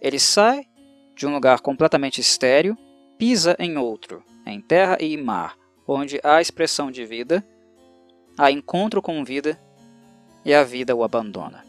Ele 0.00 0.18
sai 0.18 0.66
de 1.14 1.26
um 1.26 1.32
lugar 1.32 1.60
completamente 1.60 2.20
estéril, 2.20 2.76
pisa 3.18 3.56
em 3.58 3.76
outro, 3.76 4.24
em 4.44 4.60
terra 4.60 4.98
e 5.00 5.16
mar, 5.16 5.56
onde 5.86 6.20
há 6.22 6.40
expressão 6.40 6.90
de 6.90 7.04
vida, 7.04 7.44
há 8.36 8.50
encontro 8.50 9.00
com 9.00 9.24
vida 9.24 9.60
e 10.44 10.52
a 10.52 10.62
vida 10.62 10.94
o 10.94 11.02
abandona. 11.02 11.64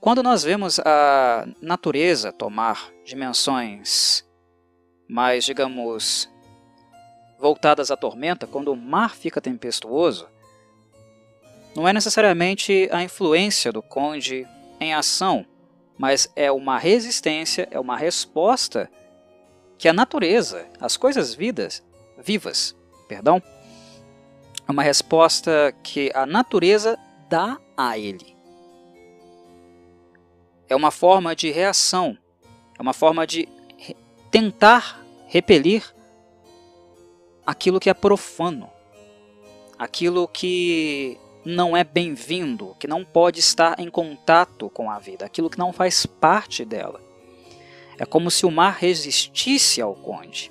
Quando 0.00 0.22
nós 0.22 0.42
vemos 0.42 0.78
a 0.80 1.46
natureza 1.62 2.30
tomar 2.30 2.90
dimensões 3.04 4.24
mais, 5.08 5.44
digamos, 5.44 6.28
voltadas 7.38 7.90
à 7.90 7.96
tormenta, 7.96 8.46
quando 8.46 8.72
o 8.72 8.76
mar 8.76 9.14
fica 9.14 9.40
tempestuoso, 9.40 10.28
não 11.74 11.88
é 11.88 11.92
necessariamente 11.92 12.88
a 12.92 13.02
influência 13.02 13.72
do 13.72 13.82
conde 13.82 14.46
em 14.78 14.94
ação, 14.94 15.44
mas 15.98 16.30
é 16.36 16.50
uma 16.50 16.78
resistência, 16.78 17.66
é 17.70 17.80
uma 17.80 17.96
resposta 17.96 18.90
que 19.78 19.88
a 19.88 19.92
natureza, 19.92 20.66
as 20.80 20.96
coisas 20.96 21.34
vidas, 21.34 21.82
vivas, 22.18 22.76
perdão, 23.08 23.42
é 24.66 24.72
uma 24.72 24.82
resposta 24.82 25.74
que 25.82 26.10
a 26.14 26.24
natureza 26.24 26.98
dá 27.28 27.58
a 27.76 27.98
ele. 27.98 28.34
É 30.68 30.74
uma 30.74 30.90
forma 30.90 31.36
de 31.36 31.50
reação, 31.50 32.16
é 32.78 32.82
uma 32.82 32.94
forma 32.94 33.26
de 33.26 33.48
tentar 34.30 35.00
repelir 35.26 35.94
aquilo 37.46 37.78
que 37.78 37.90
é 37.90 37.94
profano, 37.94 38.70
aquilo 39.78 40.26
que 40.26 41.18
não 41.44 41.76
é 41.76 41.84
bem-vindo, 41.84 42.74
que 42.80 42.86
não 42.86 43.04
pode 43.04 43.40
estar 43.40 43.78
em 43.78 43.90
contato 43.90 44.70
com 44.70 44.90
a 44.90 44.98
vida, 44.98 45.26
aquilo 45.26 45.50
que 45.50 45.58
não 45.58 45.72
faz 45.72 46.06
parte 46.06 46.64
dela. 46.64 47.00
É 47.98 48.06
como 48.06 48.30
se 48.30 48.46
o 48.46 48.50
mar 48.50 48.76
resistisse 48.78 49.80
ao 49.80 49.94
conde, 49.94 50.50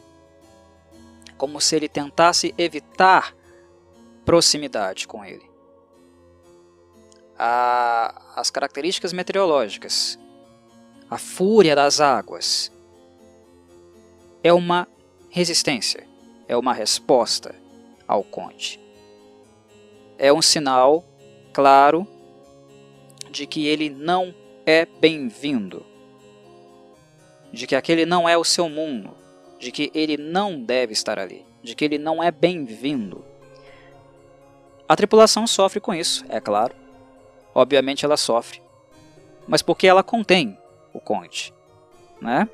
como 1.35 1.59
se 1.59 1.75
ele 1.75 1.89
tentasse 1.89 2.53
evitar 2.57 3.35
proximidade 4.25 5.07
com 5.07 5.23
ele. 5.23 5.49
A, 7.37 8.33
as 8.35 8.49
características 8.49 9.11
meteorológicas, 9.13 10.19
a 11.09 11.17
fúria 11.17 11.75
das 11.75 11.99
águas, 11.99 12.71
é 14.43 14.53
uma 14.53 14.87
resistência, 15.29 16.07
é 16.47 16.55
uma 16.55 16.73
resposta 16.73 17.55
ao 18.07 18.23
conde 18.23 18.83
é 20.17 20.31
um 20.31 20.41
sinal 20.41 21.03
claro 21.51 22.07
de 23.29 23.45
que 23.45 23.67
ele 23.67 23.89
não 23.89 24.33
é 24.65 24.85
bem-vindo, 24.85 25.85
de 27.51 27.67
que 27.67 27.75
aquele 27.75 28.05
não 28.05 28.27
é 28.29 28.37
o 28.37 28.43
seu 28.43 28.69
mundo, 28.69 29.11
de 29.59 29.71
que 29.71 29.91
ele 29.93 30.17
não 30.17 30.61
deve 30.61 30.93
estar 30.93 31.19
ali, 31.19 31.45
de 31.61 31.75
que 31.75 31.83
ele 31.83 31.97
não 31.97 32.23
é 32.23 32.31
bem-vindo. 32.31 33.25
A 34.93 34.95
tripulação 34.95 35.47
sofre 35.47 35.79
com 35.79 35.91
isso, 35.91 36.23
é 36.29 36.39
claro. 36.39 36.75
Obviamente 37.55 38.05
ela 38.05 38.15
sofre, 38.15 38.61
mas 39.47 39.63
porque 39.63 39.87
ela 39.87 40.03
contém 40.03 40.55
o 40.93 40.99
conde, 40.99 41.51
né? 42.21 42.47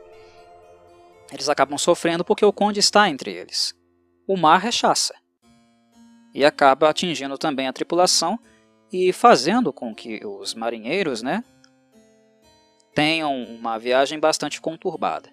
Eles 1.33 1.49
acabam 1.49 1.77
sofrendo 1.77 2.23
porque 2.23 2.45
o 2.45 2.53
conde 2.53 2.79
está 2.79 3.09
entre 3.09 3.33
eles. 3.33 3.75
O 4.25 4.37
mar 4.37 4.57
rechaça 4.61 5.13
e 6.33 6.45
acaba 6.45 6.89
atingindo 6.89 7.37
também 7.37 7.67
a 7.67 7.73
tripulação 7.73 8.39
e 8.89 9.11
fazendo 9.11 9.73
com 9.73 9.93
que 9.93 10.25
os 10.25 10.53
marinheiros 10.53 11.21
né, 11.21 11.43
tenham 12.95 13.43
uma 13.43 13.77
viagem 13.77 14.17
bastante 14.17 14.61
conturbada. 14.61 15.29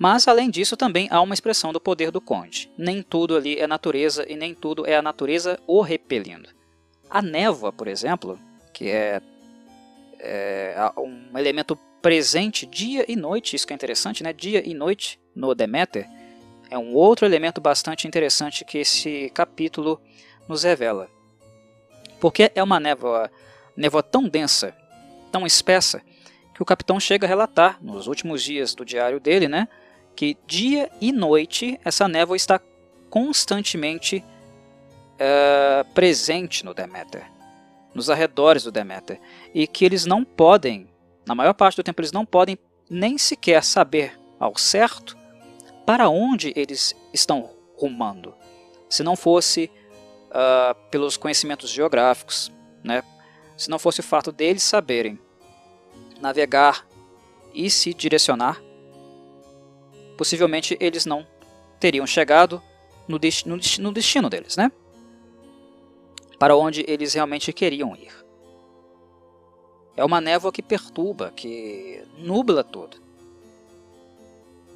Mas, 0.00 0.26
além 0.26 0.48
disso, 0.48 0.78
também 0.78 1.08
há 1.10 1.20
uma 1.20 1.34
expressão 1.34 1.74
do 1.74 1.78
poder 1.78 2.10
do 2.10 2.22
conde. 2.22 2.72
Nem 2.78 3.02
tudo 3.02 3.36
ali 3.36 3.58
é 3.58 3.66
natureza 3.66 4.24
e 4.26 4.34
nem 4.34 4.54
tudo 4.54 4.86
é 4.86 4.96
a 4.96 5.02
natureza 5.02 5.60
o 5.66 5.82
repelindo. 5.82 6.48
A 7.10 7.20
névoa, 7.20 7.70
por 7.70 7.86
exemplo, 7.86 8.40
que 8.72 8.88
é, 8.88 9.20
é 10.18 10.74
um 10.96 11.36
elemento 11.36 11.76
presente 12.00 12.64
dia 12.64 13.04
e 13.06 13.14
noite, 13.14 13.54
isso 13.54 13.66
que 13.66 13.74
é 13.74 13.76
interessante, 13.76 14.22
né? 14.22 14.32
dia 14.32 14.66
e 14.66 14.72
noite 14.72 15.20
no 15.36 15.54
Deméter, 15.54 16.08
é 16.70 16.78
um 16.78 16.94
outro 16.94 17.26
elemento 17.26 17.60
bastante 17.60 18.08
interessante 18.08 18.64
que 18.64 18.78
esse 18.78 19.28
capítulo 19.34 20.00
nos 20.48 20.62
revela. 20.62 21.10
Porque 22.18 22.50
é 22.54 22.62
uma 22.62 22.80
névoa, 22.80 23.30
névoa 23.76 24.02
tão 24.02 24.26
densa, 24.26 24.74
tão 25.30 25.46
espessa, 25.46 26.00
que 26.54 26.62
o 26.62 26.66
capitão 26.66 26.98
chega 26.98 27.26
a 27.26 27.28
relatar 27.28 27.76
nos 27.82 28.06
últimos 28.06 28.42
dias 28.42 28.74
do 28.74 28.82
diário 28.82 29.20
dele, 29.20 29.46
né, 29.46 29.68
que 30.14 30.36
dia 30.46 30.90
e 31.00 31.12
noite 31.12 31.80
essa 31.84 32.06
névoa 32.08 32.36
está 32.36 32.60
constantemente 33.08 34.24
é, 35.18 35.84
presente 35.94 36.64
no 36.64 36.72
Deméter, 36.72 37.30
nos 37.94 38.08
arredores 38.08 38.64
do 38.64 38.72
Deméter, 38.72 39.20
e 39.54 39.66
que 39.66 39.84
eles 39.84 40.06
não 40.06 40.24
podem, 40.24 40.88
na 41.26 41.34
maior 41.34 41.54
parte 41.54 41.76
do 41.76 41.82
tempo, 41.82 42.00
eles 42.00 42.12
não 42.12 42.24
podem 42.24 42.58
nem 42.88 43.18
sequer 43.18 43.62
saber 43.62 44.18
ao 44.38 44.56
certo 44.56 45.16
para 45.84 46.08
onde 46.08 46.52
eles 46.56 46.94
estão 47.12 47.50
rumando. 47.76 48.34
Se 48.88 49.02
não 49.02 49.16
fosse 49.16 49.70
uh, 50.30 50.74
pelos 50.90 51.16
conhecimentos 51.16 51.70
geográficos, 51.70 52.50
né? 52.82 53.02
se 53.56 53.68
não 53.68 53.78
fosse 53.78 54.00
o 54.00 54.02
fato 54.02 54.32
deles 54.32 54.62
saberem 54.62 55.18
navegar 56.20 56.86
e 57.52 57.68
se 57.70 57.92
direcionar, 57.92 58.60
possivelmente 60.20 60.76
eles 60.78 61.06
não 61.06 61.26
teriam 61.80 62.06
chegado 62.06 62.62
no, 63.08 63.18
destino, 63.18 63.58
no 63.78 63.90
destino 63.90 64.28
deles, 64.28 64.54
né? 64.54 64.70
para 66.38 66.54
onde 66.54 66.84
eles 66.86 67.14
realmente 67.14 67.50
queriam 67.54 67.96
ir. 67.96 68.12
É 69.96 70.04
uma 70.04 70.20
névoa 70.20 70.52
que 70.52 70.60
perturba, 70.60 71.32
que 71.34 72.04
nubla 72.18 72.62
tudo. 72.62 72.98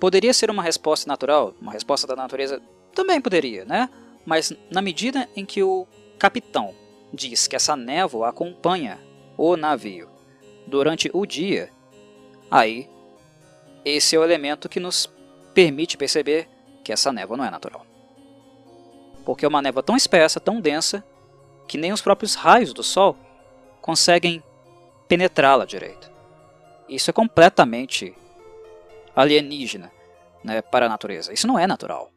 Poderia 0.01 0.33
ser 0.33 0.49
uma 0.49 0.63
resposta 0.63 1.07
natural, 1.07 1.55
uma 1.61 1.73
resposta 1.73 2.07
da 2.07 2.17
natureza? 2.17 2.63
Também 2.95 3.21
poderia, 3.21 3.67
né? 3.67 3.91
Mas 4.25 4.51
na 4.71 4.81
medida 4.81 5.29
em 5.37 5.45
que 5.45 5.63
o 5.63 5.87
capitão 6.19 6.75
diz 7.13 7.47
que 7.47 7.55
essa 7.55 7.77
névoa 7.77 8.31
acompanha 8.31 8.99
o 9.37 9.59
navio 9.59 10.09
durante 10.67 11.11
o 11.13 11.27
dia, 11.27 11.71
aí 12.51 12.89
esse 13.85 14.17
é 14.17 14.19
o 14.19 14.25
elemento 14.25 14.71
que 14.71 14.81
nos 14.81 15.07
permite 15.55 15.97
perceber 15.97 16.49
que 16.83 16.93
essa 16.93 17.13
névoa 17.13 17.37
não 17.37 17.45
é 17.45 17.51
natural. 17.51 17.87
Porque 19.25 19.45
é 19.45 19.49
uma 19.49 19.63
névoa 19.63 19.83
tão 19.83 19.97
espessa, 19.97 20.41
tão 20.41 20.61
densa, 20.61 21.05
que 21.67 21.79
nem 21.79 21.93
os 21.93 22.03
próprios 22.03 22.35
raios 22.35 22.75
do 22.75 22.83
Sol 22.83 23.17
conseguem 23.81 24.43
penetrá-la 25.09 25.65
direito. 25.65 26.11
Isso 26.89 27.09
é 27.09 27.13
completamente 27.13 28.15
alienígena 29.17 29.91
né, 30.43 30.61
para 30.61 30.87
a 30.87 30.89
natureza. 30.89 31.33
Isso 31.33 31.47
não 31.47 31.59
é 31.59 31.67
natural. 31.67 32.11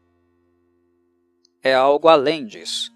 É 1.62 1.74
algo 1.74 2.08
além 2.08 2.44
disso. 2.44 2.92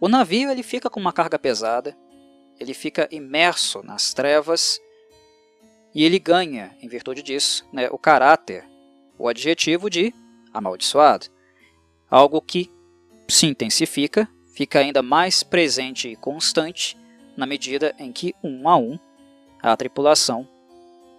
O 0.00 0.08
navio 0.08 0.50
ele 0.50 0.62
fica 0.62 0.90
com 0.90 0.98
uma 1.00 1.12
carga 1.12 1.38
pesada, 1.38 1.96
ele 2.58 2.74
fica 2.74 3.08
imerso 3.10 3.82
nas 3.82 4.12
trevas 4.12 4.80
e 5.94 6.04
ele 6.04 6.18
ganha, 6.18 6.76
em 6.80 6.88
virtude 6.88 7.22
disso, 7.22 7.66
né, 7.72 7.88
o 7.90 7.98
caráter, 7.98 8.64
o 9.18 9.28
adjetivo 9.28 9.88
de 9.88 10.14
amaldiçoado. 10.52 11.26
Algo 12.10 12.40
que 12.40 12.70
se 13.28 13.46
intensifica, 13.46 14.28
fica 14.54 14.78
ainda 14.78 15.02
mais 15.02 15.42
presente 15.42 16.08
e 16.08 16.16
constante 16.16 16.96
na 17.36 17.46
medida 17.46 17.94
em 17.98 18.12
que, 18.12 18.34
um 18.42 18.68
a 18.68 18.76
um, 18.76 18.98
a 19.62 19.76
tripulação 19.76 20.48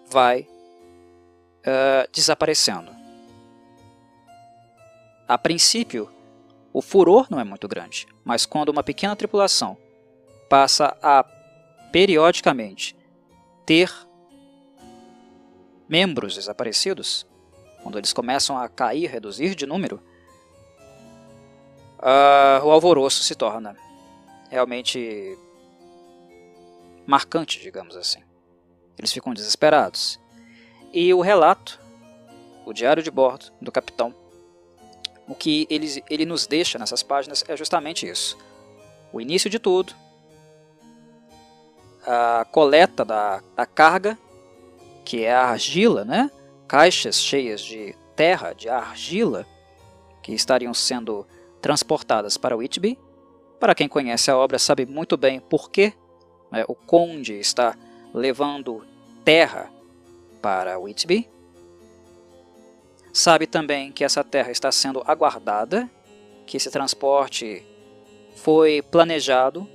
vai 0.09 0.41
uh, 0.41 2.09
desaparecendo. 2.11 2.91
A 5.27 5.37
princípio, 5.37 6.09
o 6.73 6.81
furor 6.81 7.27
não 7.29 7.39
é 7.39 7.43
muito 7.43 7.67
grande, 7.67 8.07
mas 8.23 8.45
quando 8.45 8.69
uma 8.69 8.83
pequena 8.83 9.15
tripulação 9.15 9.77
passa 10.49 10.97
a 11.01 11.23
periodicamente 11.91 12.95
ter 13.65 13.91
membros 15.89 16.35
desaparecidos, 16.35 17.25
quando 17.81 17.97
eles 17.97 18.13
começam 18.13 18.57
a 18.57 18.69
cair, 18.69 19.07
reduzir 19.07 19.55
de 19.55 19.65
número, 19.65 20.01
uh, 21.97 22.63
o 22.63 22.71
alvoroço 22.71 23.23
se 23.23 23.33
torna 23.33 23.75
realmente 24.49 25.37
marcante, 27.07 27.59
digamos 27.59 27.97
assim. 27.97 28.21
Eles 28.97 29.11
ficam 29.11 29.33
desesperados. 29.33 30.19
E 30.93 31.13
o 31.13 31.21
relato, 31.21 31.79
o 32.65 32.73
diário 32.73 33.01
de 33.01 33.09
bordo 33.09 33.51
do 33.59 33.71
capitão, 33.71 34.13
o 35.27 35.33
que 35.33 35.67
ele, 35.69 36.03
ele 36.09 36.25
nos 36.25 36.45
deixa 36.45 36.77
nessas 36.77 37.01
páginas 37.01 37.43
é 37.47 37.55
justamente 37.55 38.07
isso. 38.07 38.37
O 39.11 39.21
início 39.21 39.49
de 39.49 39.57
tudo, 39.57 39.93
a 42.05 42.45
coleta 42.51 43.05
da, 43.05 43.41
da 43.55 43.65
carga, 43.65 44.17
que 45.09 45.23
é 45.23 45.33
a 45.33 45.47
argila, 45.47 46.05
né? 46.05 46.29
caixas 46.67 47.19
cheias 47.19 47.61
de 47.61 47.95
terra, 48.15 48.53
de 48.53 48.69
argila, 48.69 49.43
que 50.21 50.31
estariam 50.33 50.71
sendo 50.71 51.25
transportadas 51.59 52.37
para 52.37 52.55
Whitby. 52.55 52.95
Para 53.59 53.73
quem 53.73 53.89
conhece 53.89 54.29
a 54.29 54.37
obra 54.37 54.59
sabe 54.59 54.85
muito 54.85 55.17
bem 55.17 55.39
por 55.39 55.71
que 55.71 55.93
né, 56.51 56.63
o 56.67 56.75
conde 56.75 57.33
está 57.33 57.75
levando 58.13 58.85
terra 59.25 59.71
para 60.43 60.77
Whitby. 60.77 61.27
Sabe 63.11 63.47
também 63.47 63.91
que 63.91 64.03
essa 64.03 64.23
terra 64.23 64.51
está 64.51 64.71
sendo 64.71 65.01
aguardada, 65.07 65.89
que 66.45 66.55
esse 66.55 66.69
transporte 66.69 67.65
foi 68.35 68.83
planejado, 68.83 69.67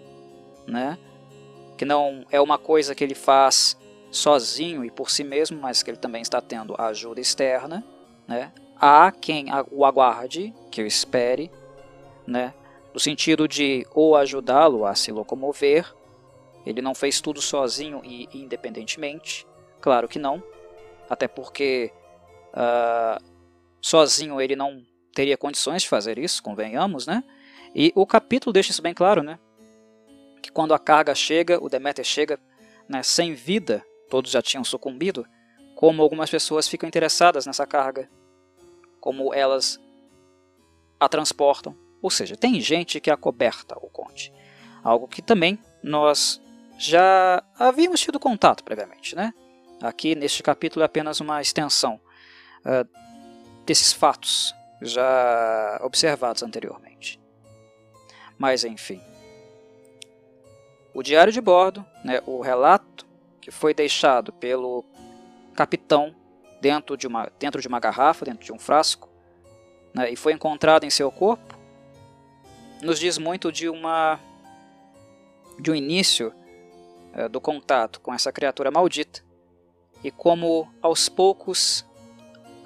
né? 0.65 0.97
que 1.77 1.85
não 1.85 2.25
é 2.31 2.41
uma 2.41 2.57
coisa 2.57 2.95
que 2.95 3.03
ele 3.03 3.17
faz 3.17 3.77
sozinho 4.15 4.85
e 4.85 4.91
por 4.91 5.11
si 5.11 5.25
mesmo, 5.25 5.61
mas 5.61 5.83
que 5.83 5.91
ele 5.91 5.99
também 5.99 6.23
está 6.23 6.41
tendo 6.41 6.75
ajuda 6.79 7.21
externa. 7.21 7.85
Né? 8.27 8.53
Há 8.77 9.13
quem 9.13 9.47
o 9.71 9.85
aguarde, 9.85 10.55
que 10.71 10.83
o 10.83 10.87
espere, 10.87 11.51
né? 12.27 12.55
no 12.93 13.01
sentido 13.01 13.49
de 13.49 13.87
ou 13.93 14.17
ajudá-lo 14.17 14.87
a 14.87 14.95
se 14.95 15.11
locomover. 15.11 15.93
Ele 16.65 16.81
não 16.81 16.95
fez 16.95 17.21
tudo 17.21 17.43
sozinho 17.43 18.01
e 18.05 18.29
independentemente, 18.33 19.47
claro 19.81 20.09
que 20.09 20.19
não 20.19 20.43
até 21.09 21.29
porque 21.29 21.93
uh, 22.53 23.23
sozinho 23.81 24.41
ele 24.41 24.57
não 24.57 24.83
teria 25.15 25.37
condições 25.37 25.83
de 25.83 25.89
fazer 25.89 26.19
isso, 26.19 26.43
convenhamos, 26.43 27.07
né? 27.07 27.23
E 27.75 27.93
o 27.95 28.07
capítulo 28.07 28.53
deixa 28.53 28.71
isso 28.71 28.83
bem 28.83 28.95
claro, 28.95 29.23
né? 29.23 29.39
Que 30.43 30.51
quando 30.51 30.75
a 30.75 30.79
carga 30.79 31.15
chega, 31.15 31.63
o 31.63 31.69
Deméter 31.69 32.05
chega 32.05 32.39
né, 32.89 33.03
sem 33.03 33.35
vida, 33.35 33.85
todos 34.15 34.31
já 34.31 34.41
tinham 34.41 34.63
sucumbido, 34.63 35.27
como 35.75 36.01
algumas 36.01 36.31
pessoas 36.31 36.69
ficam 36.69 36.89
interessadas 36.89 37.47
nessa 37.47 37.67
carga, 37.67 38.09
como 39.01 39.35
elas 39.35 39.81
a 41.01 41.09
transportam. 41.09 41.77
Ou 42.01 42.09
seja, 42.09 42.37
tem 42.37 42.61
gente 42.61 43.01
que 43.01 43.11
acoberta 43.11 43.77
o 43.77 43.91
conte. 43.91 44.33
Algo 44.85 45.09
que 45.09 45.21
também 45.21 45.59
nós 45.83 46.41
já 46.79 47.43
havíamos 47.59 48.01
tido 48.03 48.21
contato 48.21 48.63
previamente. 48.63 49.17
Né? 49.17 49.35
Aqui 49.83 50.15
neste 50.15 50.45
capítulo 50.45 50.85
é 50.85 50.87
apenas 50.87 51.19
uma 51.19 51.43
extensão 51.43 52.01
uh, 52.61 52.89
desses 53.67 53.93
fatos 53.93 54.55
já 54.81 55.81
observados 55.83 56.45
anteriormente. 56.45 57.21
Mas 58.39 58.63
enfim. 58.63 59.03
O 60.95 61.03
diário 61.03 61.33
de 61.33 61.41
bordo, 61.41 61.85
né, 62.05 62.23
o 62.25 62.41
relato 62.41 63.05
que 63.45 63.51
foi 63.51 63.75
deixado 63.75 64.33
pelo 64.33 64.83
capitão 65.55 66.15
dentro 66.63 66.97
de 66.97 67.07
uma, 67.07 67.31
dentro 67.39 67.61
de 67.61 67.69
uma 67.69 67.79
garrafa, 67.79 68.25
dentro 68.25 68.43
de 68.43 68.51
um 68.51 68.59
frasco, 68.59 69.07
né, 69.93 70.11
e 70.11 70.17
foi 70.17 70.33
encontrado 70.33 70.85
em 70.85 70.91
seu 70.91 71.13
corpo, 71.13 71.55
nos 72.81 72.99
diz 72.99 73.19
muito 73.19 73.53
de 73.53 73.69
uma 73.69 74.19
de 75.59 75.71
um 75.71 75.75
início 75.75 76.33
é, 77.13 77.29
do 77.29 77.39
contato 77.39 78.01
com 78.01 78.15
essa 78.15 78.33
criatura 78.33 78.71
maldita 78.71 79.23
e 80.03 80.11
como 80.11 80.67
aos 80.81 81.11
poucos 81.11 81.85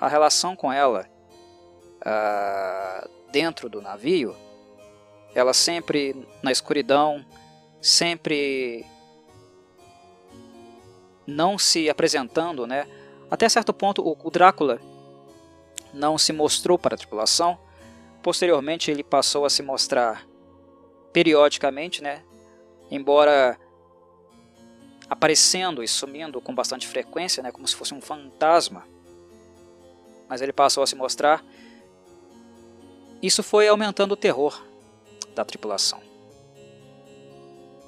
a 0.00 0.06
relação 0.06 0.54
com 0.54 0.72
ela 0.72 1.10
uh, 2.06 3.10
dentro 3.32 3.68
do 3.68 3.82
navio, 3.82 4.34
ela 5.34 5.52
sempre 5.52 6.24
na 6.40 6.52
escuridão, 6.52 7.26
sempre 7.82 8.86
não 11.28 11.58
se 11.58 11.90
apresentando, 11.90 12.66
né? 12.66 12.88
Até 13.30 13.46
certo 13.50 13.74
ponto 13.74 14.02
o 14.02 14.30
Drácula 14.30 14.80
não 15.92 16.16
se 16.16 16.32
mostrou 16.32 16.78
para 16.78 16.94
a 16.94 16.98
tripulação. 16.98 17.58
Posteriormente 18.22 18.90
ele 18.90 19.04
passou 19.04 19.44
a 19.44 19.50
se 19.50 19.62
mostrar 19.62 20.26
periodicamente, 21.12 22.02
né? 22.02 22.24
Embora 22.90 23.60
aparecendo 25.10 25.82
e 25.82 25.88
sumindo 25.88 26.40
com 26.40 26.54
bastante 26.54 26.88
frequência, 26.88 27.42
né? 27.42 27.52
Como 27.52 27.68
se 27.68 27.76
fosse 27.76 27.92
um 27.92 28.00
fantasma. 28.00 28.86
Mas 30.30 30.40
ele 30.40 30.52
passou 30.52 30.82
a 30.82 30.86
se 30.86 30.96
mostrar. 30.96 31.44
Isso 33.20 33.42
foi 33.42 33.68
aumentando 33.68 34.12
o 34.12 34.16
terror 34.16 34.64
da 35.34 35.44
tripulação. 35.44 36.00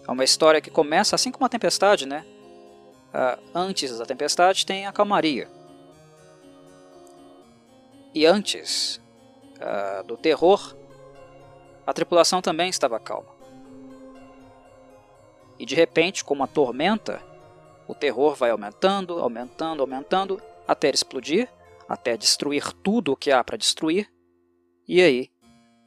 É 0.07 0.11
uma 0.11 0.25
história 0.25 0.61
que 0.61 0.71
começa 0.71 1.15
assim 1.15 1.31
como 1.31 1.47
a 1.47 1.49
tempestade, 1.49 2.05
né? 2.05 2.27
Uh, 3.13 3.43
antes 3.55 3.99
da 3.99 4.07
tempestade 4.07 4.65
tem 4.65 4.87
a 4.87 4.93
calmaria. 4.93 5.49
E 8.15 8.25
antes 8.25 9.01
uh, 9.57 10.05
do 10.05 10.17
terror, 10.17 10.77
a 11.87 11.93
tripulação 11.93 12.41
também 12.41 12.69
estava 12.69 13.01
calma. 13.01 13.29
E 15.59 15.67
de 15.67 15.75
repente, 15.75 16.25
como 16.25 16.43
a 16.43 16.47
tormenta, 16.47 17.21
o 17.87 17.95
terror 17.95 18.35
vai 18.35 18.51
aumentando, 18.51 19.19
aumentando, 19.19 19.81
aumentando, 19.81 20.43
até 20.67 20.89
explodir, 20.89 21.49
até 21.89 22.17
destruir 22.17 22.73
tudo 22.75 23.13
o 23.13 23.17
que 23.17 23.33
há 23.33 23.43
para 23.43 23.57
destruir, 23.57 24.09
e 24.87 25.03
aí 25.03 25.31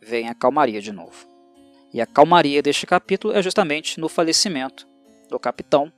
vem 0.02 0.28
a 0.28 0.36
calmaria 0.36 0.82
de 0.82 0.92
novo. 0.92 1.26
E 1.94 2.02
a 2.02 2.06
calmaria 2.06 2.62
deste 2.62 2.86
capítulo 2.86 3.34
é 3.34 3.42
justamente 3.42 4.00
no 4.00 4.10
falecimento 4.10 4.88
do 5.30 5.40
capitão, 5.40 5.92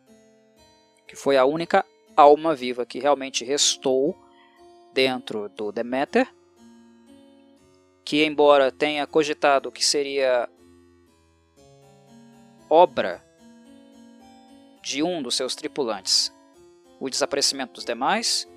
que 1.08 1.16
foi 1.16 1.38
a 1.38 1.46
única 1.46 1.86
alma 2.16 2.56
viva 2.56 2.86
que 2.86 3.00
realmente 3.00 3.44
restou 3.44 4.16
dentro 4.94 5.50
do 5.50 5.72
Deméter, 5.72 6.34
que 8.04 8.24
embora 8.24 8.72
tenha 8.72 9.06
cogitado 9.06 9.72
que 9.72 9.84
seria 9.84 10.50
obra 12.70 13.24
de 14.82 15.02
um 15.04 15.22
dos 15.22 15.36
seus 15.36 15.56
tripulantes 15.56 16.34
o 17.00 17.10
desaparecimento 17.10 17.74
dos 17.74 17.86
demais, 17.86 18.48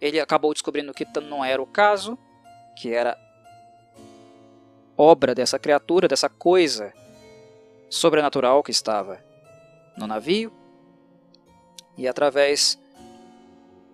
ele 0.00 0.20
acabou 0.20 0.52
descobrindo 0.52 0.92
que 0.92 1.06
não 1.20 1.44
era 1.44 1.62
o 1.62 1.66
caso, 1.66 2.18
que 2.76 2.92
era 2.92 3.16
obra 4.96 5.34
dessa 5.34 5.58
criatura, 5.58 6.08
dessa 6.08 6.28
coisa 6.28 6.92
sobrenatural 7.88 8.62
que 8.62 8.70
estava 8.70 9.22
no 9.96 10.06
navio, 10.06 10.52
e 11.96 12.06
através 12.06 12.78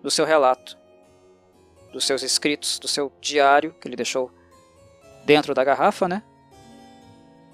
do 0.01 0.11
seu 0.11 0.25
relato 0.25 0.77
dos 1.91 2.05
seus 2.05 2.23
escritos, 2.23 2.79
do 2.79 2.87
seu 2.87 3.13
diário 3.21 3.73
que 3.79 3.87
ele 3.87 3.95
deixou 3.95 4.31
dentro 5.25 5.53
da 5.53 5.63
garrafa, 5.63 6.07
né? 6.07 6.23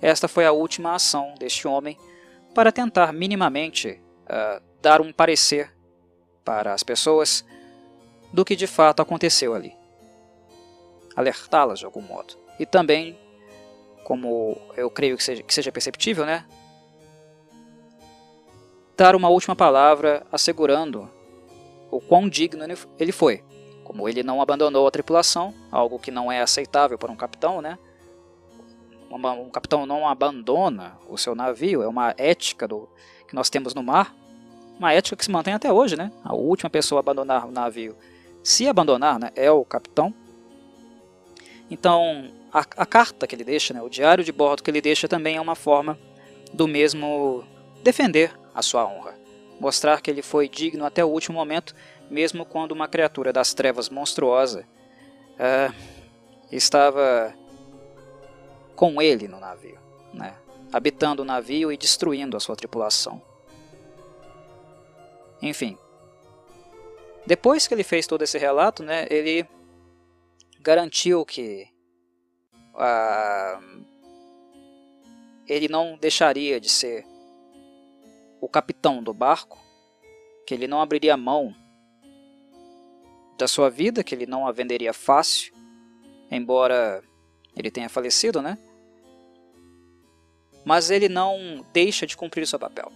Esta 0.01 0.27
foi 0.27 0.45
a 0.45 0.51
última 0.51 0.95
ação 0.95 1.35
deste 1.37 1.67
homem 1.67 1.97
para 2.55 2.71
tentar 2.71 3.11
minimamente 3.11 4.01
uh, 4.23 4.63
dar 4.81 5.01
um 5.01 5.11
parecer 5.11 5.75
para 6.43 6.73
as 6.73 6.83
pessoas 6.83 7.45
do 8.31 8.45
que 8.45 8.55
de 8.55 8.65
fato 8.65 9.01
aconteceu 9.01 9.53
ali. 9.53 9.75
Alertá-las 11.15 11.79
de 11.79 11.85
algum 11.85 12.01
modo. 12.01 12.35
E 12.57 12.65
também, 12.65 13.19
como 14.05 14.57
eu 14.77 14.89
creio 14.89 15.17
que 15.17 15.23
seja, 15.23 15.43
que 15.43 15.53
seja 15.53 15.71
perceptível, 15.71 16.25
né? 16.25 16.45
Dar 18.99 19.15
uma 19.15 19.29
última 19.29 19.55
palavra 19.55 20.27
assegurando 20.29 21.09
o 21.89 22.01
quão 22.01 22.27
digno 22.27 22.65
ele 22.99 23.13
foi 23.13 23.41
como 23.81 24.09
ele 24.09 24.21
não 24.21 24.39
abandonou 24.39 24.85
a 24.85 24.91
tripulação, 24.91 25.51
algo 25.71 25.97
que 25.97 26.11
não 26.11 26.29
é 26.29 26.41
aceitável 26.41 26.97
para 26.97 27.11
um 27.11 27.15
capitão, 27.15 27.59
né? 27.61 27.79
Um 29.09 29.49
capitão 29.49 29.85
não 29.85 30.07
abandona 30.07 30.95
o 31.07 31.17
seu 31.17 31.33
navio, 31.33 31.81
é 31.81 31.87
uma 31.87 32.13
ética 32.17 32.67
do, 32.67 32.87
que 33.25 33.33
nós 33.33 33.49
temos 33.49 33.73
no 33.73 33.81
mar, 33.81 34.13
uma 34.77 34.93
ética 34.93 35.15
que 35.15 35.23
se 35.23 35.31
mantém 35.31 35.53
até 35.53 35.73
hoje, 35.73 35.95
né? 35.95 36.11
A 36.23 36.35
última 36.35 36.69
pessoa 36.69 36.99
a 36.99 37.01
abandonar 37.01 37.47
o 37.47 37.51
navio, 37.51 37.95
se 38.43 38.67
abandonar, 38.67 39.17
né, 39.17 39.31
é 39.35 39.49
o 39.49 39.65
capitão. 39.65 40.13
Então, 41.71 42.29
a, 42.53 42.59
a 42.59 42.85
carta 42.85 43.25
que 43.25 43.33
ele 43.33 43.43
deixa, 43.43 43.73
né, 43.73 43.81
o 43.81 43.89
diário 43.89 44.23
de 44.23 44.31
bordo 44.31 44.61
que 44.61 44.69
ele 44.69 44.81
deixa 44.81 45.07
também 45.07 45.37
é 45.37 45.41
uma 45.41 45.55
forma 45.55 45.97
do 46.53 46.67
mesmo 46.67 47.43
defender 47.81 48.37
a 48.59 48.61
sua 48.61 48.85
honra, 48.85 49.15
mostrar 49.59 50.01
que 50.01 50.11
ele 50.11 50.21
foi 50.21 50.47
digno 50.47 50.85
até 50.85 51.03
o 51.03 51.09
último 51.09 51.37
momento 51.37 51.75
mesmo 52.09 52.45
quando 52.45 52.71
uma 52.71 52.87
criatura 52.87 53.31
das 53.31 53.53
trevas 53.53 53.89
monstruosa 53.89 54.67
uh, 55.35 55.73
estava 56.51 57.33
com 58.75 59.01
ele 59.01 59.27
no 59.27 59.39
navio, 59.39 59.79
né? 60.13 60.35
habitando 60.71 61.21
o 61.21 61.25
navio 61.25 61.71
e 61.71 61.77
destruindo 61.77 62.35
a 62.35 62.39
sua 62.39 62.55
tripulação. 62.55 63.21
Enfim, 65.41 65.77
depois 67.25 67.67
que 67.67 67.73
ele 67.73 67.83
fez 67.83 68.07
todo 68.07 68.23
esse 68.23 68.37
relato, 68.37 68.83
né, 68.83 69.07
ele 69.09 69.47
garantiu 70.59 71.25
que 71.25 71.67
uh, 72.73 73.85
ele 75.47 75.67
não 75.69 75.97
deixaria 75.97 76.59
de 76.59 76.69
ser 76.69 77.05
o 78.41 78.47
capitão 78.47 79.03
do 79.03 79.13
barco, 79.13 79.57
que 80.45 80.53
ele 80.53 80.67
não 80.67 80.81
abriria 80.81 81.15
mão 81.17 81.55
da 83.37 83.47
sua 83.47 83.69
vida, 83.69 84.03
que 84.03 84.13
ele 84.13 84.25
não 84.25 84.47
a 84.47 84.51
venderia 84.51 84.93
fácil, 84.93 85.53
embora 86.29 87.03
ele 87.55 87.71
tenha 87.71 87.89
falecido, 87.89 88.41
né? 88.41 88.57
Mas 90.65 90.89
ele 90.91 91.07
não 91.07 91.65
deixa 91.71 92.05
de 92.05 92.17
cumprir 92.17 92.45
seu 92.45 92.59
papel. 92.59 92.91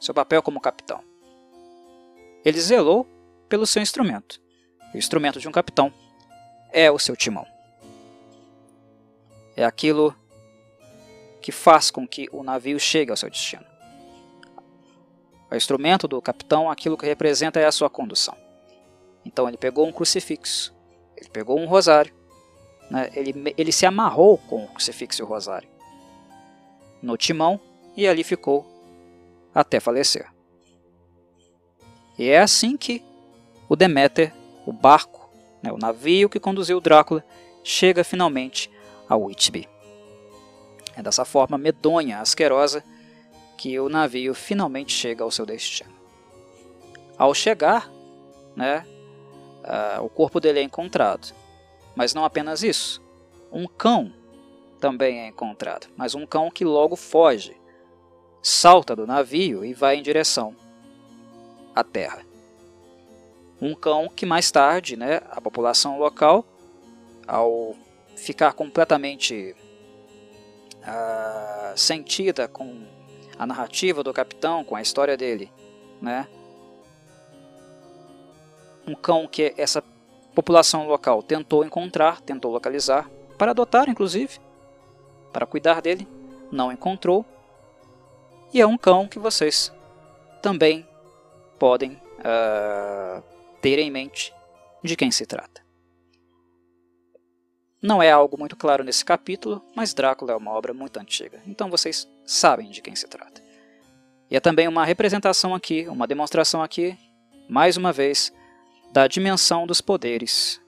Seu 0.00 0.14
papel 0.14 0.42
como 0.42 0.60
capitão. 0.60 1.04
Ele 2.44 2.60
zelou 2.60 3.06
pelo 3.48 3.66
seu 3.66 3.82
instrumento. 3.82 4.40
O 4.94 4.96
instrumento 4.96 5.38
de 5.38 5.46
um 5.46 5.52
capitão 5.52 5.92
é 6.72 6.90
o 6.90 6.98
seu 6.98 7.14
timão. 7.14 7.46
É 9.56 9.64
aquilo 9.64 10.16
que 11.42 11.52
faz 11.52 11.90
com 11.90 12.06
que 12.06 12.28
o 12.32 12.42
navio 12.42 12.78
chegue 12.80 13.10
ao 13.10 13.16
seu 13.16 13.28
destino. 13.28 13.69
O 15.50 15.56
instrumento 15.56 16.06
do 16.06 16.22
capitão, 16.22 16.70
aquilo 16.70 16.96
que 16.96 17.06
representa 17.06 17.58
é 17.58 17.64
a 17.64 17.72
sua 17.72 17.90
condução. 17.90 18.36
Então 19.24 19.48
ele 19.48 19.56
pegou 19.56 19.86
um 19.86 19.92
crucifixo, 19.92 20.74
ele 21.16 21.28
pegou 21.28 21.58
um 21.58 21.66
rosário, 21.66 22.14
né? 22.90 23.10
ele, 23.14 23.54
ele 23.56 23.72
se 23.72 23.84
amarrou 23.84 24.38
com 24.38 24.64
o 24.64 24.68
crucifixo 24.68 25.22
e 25.22 25.24
o 25.24 25.26
rosário 25.26 25.68
no 27.02 27.16
timão 27.16 27.60
e 27.96 28.06
ali 28.06 28.22
ficou 28.22 28.66
até 29.54 29.80
falecer. 29.80 30.26
E 32.18 32.28
é 32.28 32.38
assim 32.38 32.76
que 32.76 33.02
o 33.68 33.74
Deméter, 33.74 34.32
o 34.66 34.72
barco, 34.72 35.30
né, 35.62 35.72
o 35.72 35.78
navio 35.78 36.28
que 36.28 36.38
conduziu 36.38 36.80
Drácula, 36.80 37.24
chega 37.64 38.04
finalmente 38.04 38.70
a 39.08 39.16
Whitby. 39.16 39.68
É 40.96 41.02
dessa 41.02 41.24
forma 41.24 41.56
medonha, 41.56 42.20
asquerosa, 42.20 42.84
que 43.60 43.78
o 43.78 43.90
navio 43.90 44.32
finalmente 44.32 44.90
chega 44.90 45.22
ao 45.22 45.30
seu 45.30 45.44
destino. 45.44 45.92
Ao 47.18 47.34
chegar, 47.34 47.90
né, 48.56 48.86
uh, 49.62 50.02
o 50.02 50.08
corpo 50.08 50.40
dele 50.40 50.60
é 50.60 50.62
encontrado. 50.62 51.34
Mas 51.94 52.14
não 52.14 52.24
apenas 52.24 52.62
isso. 52.62 53.02
Um 53.52 53.66
cão 53.66 54.10
também 54.80 55.20
é 55.20 55.26
encontrado, 55.26 55.88
mas 55.94 56.14
um 56.14 56.24
cão 56.24 56.50
que 56.50 56.64
logo 56.64 56.96
foge, 56.96 57.54
salta 58.42 58.96
do 58.96 59.06
navio 59.06 59.62
e 59.62 59.74
vai 59.74 59.96
em 59.96 60.02
direção 60.02 60.56
à 61.76 61.84
terra. 61.84 62.24
Um 63.60 63.74
cão 63.74 64.08
que 64.08 64.24
mais 64.24 64.50
tarde, 64.50 64.96
né, 64.96 65.20
a 65.30 65.38
população 65.38 65.98
local, 65.98 66.46
ao 67.28 67.76
ficar 68.16 68.54
completamente 68.54 69.54
uh, 70.78 71.76
sentida 71.76 72.48
com 72.48 72.99
a 73.40 73.46
narrativa 73.46 74.02
do 74.02 74.12
capitão, 74.12 74.62
com 74.62 74.76
a 74.76 74.82
história 74.82 75.16
dele, 75.16 75.50
né, 75.98 76.28
um 78.86 78.94
cão 78.94 79.26
que 79.26 79.54
essa 79.56 79.82
população 80.34 80.86
local 80.86 81.22
tentou 81.22 81.64
encontrar, 81.64 82.20
tentou 82.20 82.52
localizar, 82.52 83.10
para 83.38 83.52
adotar 83.52 83.88
inclusive, 83.88 84.38
para 85.32 85.46
cuidar 85.46 85.80
dele, 85.80 86.06
não 86.52 86.70
encontrou. 86.70 87.24
E 88.52 88.60
é 88.60 88.66
um 88.66 88.76
cão 88.76 89.08
que 89.08 89.18
vocês 89.18 89.72
também 90.42 90.86
podem 91.58 91.92
uh, 91.92 93.22
ter 93.62 93.78
em 93.78 93.90
mente 93.90 94.34
de 94.84 94.94
quem 94.96 95.10
se 95.10 95.24
trata. 95.24 95.62
Não 97.82 98.02
é 98.02 98.10
algo 98.10 98.38
muito 98.38 98.56
claro 98.56 98.84
nesse 98.84 99.02
capítulo, 99.02 99.64
mas 99.74 99.94
Drácula 99.94 100.32
é 100.32 100.36
uma 100.36 100.52
obra 100.52 100.74
muito 100.74 100.98
antiga, 100.98 101.40
então 101.46 101.70
vocês 101.70 102.06
sabem 102.26 102.68
de 102.68 102.82
quem 102.82 102.94
se 102.94 103.08
trata. 103.08 103.42
E 104.30 104.36
é 104.36 104.40
também 104.40 104.68
uma 104.68 104.84
representação 104.84 105.54
aqui, 105.54 105.88
uma 105.88 106.06
demonstração 106.06 106.62
aqui, 106.62 106.96
mais 107.48 107.78
uma 107.78 107.90
vez, 107.90 108.32
da 108.92 109.08
dimensão 109.08 109.66
dos 109.66 109.80
poderes 109.80 110.60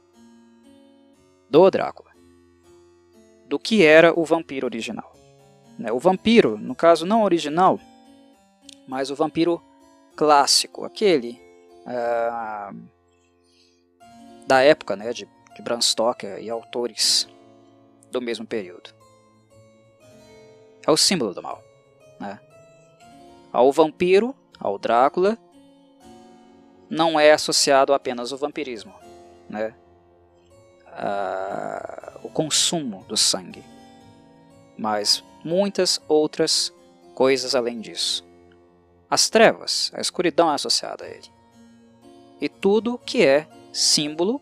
do 1.50 1.70
Drácula, 1.70 2.10
do 3.46 3.58
que 3.58 3.84
era 3.84 4.18
o 4.18 4.24
vampiro 4.24 4.66
original. 4.66 5.12
Né, 5.78 5.92
o 5.92 5.98
vampiro, 5.98 6.56
no 6.56 6.74
caso 6.74 7.04
não 7.04 7.22
original, 7.22 7.78
mas 8.88 9.10
o 9.10 9.14
vampiro 9.14 9.62
clássico, 10.16 10.84
aquele 10.84 11.38
uh, 11.86 12.74
da 14.46 14.62
época 14.62 14.96
né, 14.96 15.12
de, 15.12 15.28
de 15.54 15.62
Bram 15.62 15.80
Stoker 15.80 16.38
e 16.42 16.50
autores 16.50 17.28
do 18.10 18.20
mesmo 18.20 18.46
período. 18.46 18.90
É 20.86 20.90
o 20.90 20.96
símbolo 20.96 21.32
do 21.32 21.42
mal. 21.42 21.62
Né? 22.18 22.38
Ao 23.52 23.70
vampiro, 23.72 24.34
ao 24.58 24.78
Drácula, 24.78 25.38
não 26.88 27.18
é 27.18 27.32
associado 27.32 27.94
apenas 27.94 28.32
ao 28.32 28.38
vampirismo, 28.38 28.94
né? 29.48 29.74
Ah, 30.88 32.18
o 32.22 32.28
consumo 32.28 33.02
do 33.08 33.16
sangue, 33.16 33.64
mas 34.76 35.24
muitas 35.42 35.98
outras 36.06 36.70
coisas 37.14 37.54
além 37.54 37.80
disso. 37.80 38.22
As 39.08 39.30
trevas, 39.30 39.90
a 39.94 40.00
escuridão 40.02 40.50
é 40.50 40.54
associada 40.54 41.04
a 41.04 41.08
ele. 41.08 41.30
E 42.40 42.48
tudo 42.48 42.98
que 42.98 43.24
é 43.24 43.46
símbolo 43.72 44.40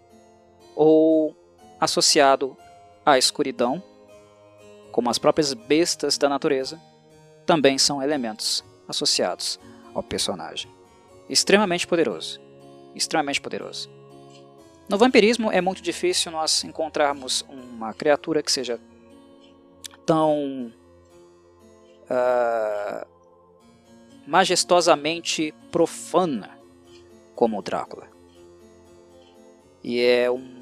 ou 0.74 1.36
associado 1.80 2.56
à 3.04 3.18
escuridão, 3.18 3.82
como 4.92 5.10
as 5.10 5.18
próprias 5.18 5.52
bestas 5.54 6.18
da 6.18 6.28
natureza, 6.28 6.80
também 7.46 7.78
são 7.78 8.02
elementos 8.02 8.64
associados 8.88 9.58
ao 9.94 10.02
personagem 10.02 10.80
extremamente 11.30 11.86
poderoso. 11.86 12.40
Extremamente 12.94 13.40
poderoso. 13.40 13.88
No 14.88 14.98
vampirismo 14.98 15.52
é 15.52 15.60
muito 15.60 15.80
difícil 15.80 16.32
nós 16.32 16.64
encontrarmos 16.64 17.42
uma 17.48 17.94
criatura 17.94 18.42
que 18.42 18.50
seja 18.50 18.80
tão 20.04 20.72
uh, 22.10 23.06
majestosamente 24.26 25.54
profana 25.70 26.58
como 27.36 27.56
o 27.56 27.62
Drácula. 27.62 28.08
E 29.84 30.00
é 30.00 30.28
um 30.28 30.59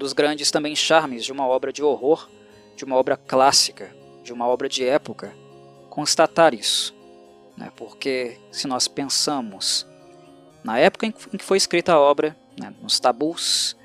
dos 0.00 0.14
grandes 0.14 0.50
também 0.50 0.74
charmes 0.74 1.26
de 1.26 1.30
uma 1.30 1.46
obra 1.46 1.70
de 1.70 1.82
horror, 1.82 2.26
de 2.74 2.86
uma 2.86 2.96
obra 2.96 3.18
clássica, 3.18 3.94
de 4.24 4.32
uma 4.32 4.48
obra 4.48 4.66
de 4.66 4.82
época, 4.82 5.30
constatar 5.90 6.54
isso. 6.54 6.96
Né? 7.54 7.70
Porque 7.76 8.38
se 8.50 8.66
nós 8.66 8.88
pensamos 8.88 9.86
na 10.64 10.78
época 10.78 11.04
em 11.04 11.12
que 11.12 11.44
foi 11.44 11.58
escrita 11.58 11.92
a 11.92 12.00
obra, 12.00 12.34
né? 12.58 12.74
nos 12.80 12.98
tabus, 12.98 13.76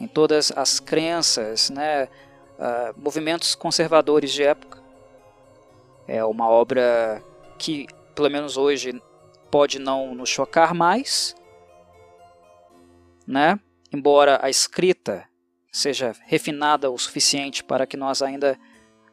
em 0.00 0.08
todas 0.08 0.50
as 0.56 0.80
crenças, 0.80 1.70
né? 1.70 2.08
Uh, 2.58 2.92
movimentos 2.96 3.54
conservadores 3.54 4.32
de 4.32 4.42
época, 4.42 4.82
é 6.06 6.22
uma 6.24 6.48
obra 6.48 7.22
que, 7.56 7.86
pelo 8.14 8.28
menos 8.28 8.56
hoje, 8.56 9.00
pode 9.50 9.78
não 9.78 10.14
nos 10.14 10.28
chocar 10.28 10.74
mais, 10.74 11.34
né? 13.26 13.58
embora 13.92 14.38
a 14.42 14.50
escrita 14.50 15.29
seja 15.70 16.14
refinada 16.26 16.90
o 16.90 16.98
suficiente 16.98 17.62
para 17.62 17.86
que 17.86 17.96
nós 17.96 18.22
ainda 18.22 18.58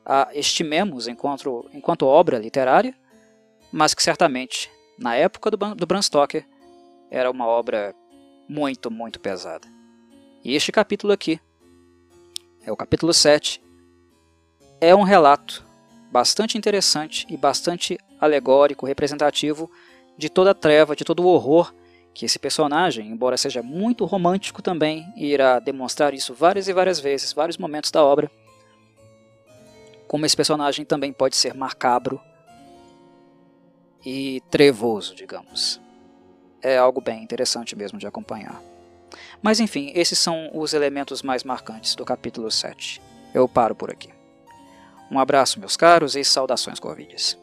a 0.06 0.30
estimemos 0.34 1.08
enquanto, 1.08 1.70
enquanto 1.74 2.06
obra 2.06 2.40
literária, 2.40 2.96
mas 3.72 3.94
que 3.94 4.02
certamente, 4.02 4.72
na 4.98 5.16
época 5.16 5.52
do, 5.52 5.58
do 5.76 5.86
Bram 5.86 6.02
Stoker, 6.02 6.48
era 7.12 7.30
uma 7.30 7.46
obra 7.46 7.94
muito, 8.48 8.90
muito 8.90 9.20
pesada. 9.20 9.68
E 10.44 10.56
este 10.56 10.72
capítulo 10.72 11.12
aqui, 11.12 11.40
é 12.66 12.72
o 12.72 12.78
capítulo 12.78 13.14
7, 13.14 13.62
é 14.80 14.96
um 14.96 15.04
relato 15.04 15.66
bastante 16.10 16.58
interessante 16.58 17.28
e 17.30 17.36
bastante 17.36 17.98
alegórico, 18.20 18.86
representativo 18.86 19.70
de 20.18 20.30
toda 20.30 20.52
a 20.52 20.56
treva, 20.56 20.96
de 20.96 21.04
todo 21.04 21.22
o 21.22 21.28
horror 21.28 21.74
que 22.18 22.26
esse 22.26 22.40
personagem, 22.40 23.12
embora 23.12 23.38
seja 23.38 23.62
muito 23.62 24.04
romântico 24.04 24.60
também, 24.60 25.06
irá 25.16 25.60
demonstrar 25.60 26.16
isso 26.16 26.34
várias 26.34 26.68
e 26.68 26.74
várias 26.74 27.00
vezes, 27.00 27.32
vários 27.32 27.60
momentos 27.60 27.92
da 27.92 28.04
obra, 28.04 28.32
como 30.08 30.26
esse 30.26 30.36
personagem 30.36 30.84
também 30.84 31.14
pode 31.14 31.36
ser 31.36 31.54
macabro, 31.54 32.20
e 34.04 34.42
trevoso, 34.50 35.14
digamos. 35.14 35.80
É 36.60 36.76
algo 36.76 37.00
bem 37.00 37.22
interessante 37.22 37.76
mesmo 37.76 38.00
de 38.00 38.08
acompanhar. 38.08 38.64
Mas 39.40 39.60
enfim, 39.60 39.92
esses 39.94 40.18
são 40.18 40.50
os 40.56 40.74
elementos 40.74 41.22
mais 41.22 41.44
marcantes 41.44 41.94
do 41.94 42.04
capítulo 42.04 42.50
7. 42.50 43.00
Eu 43.32 43.48
paro 43.48 43.76
por 43.76 43.92
aqui. 43.92 44.10
Um 45.12 45.20
abraço, 45.20 45.60
meus 45.60 45.78
caros, 45.78 46.16
e 46.16 46.24
saudações 46.24 46.80
Corvides. 46.80 47.38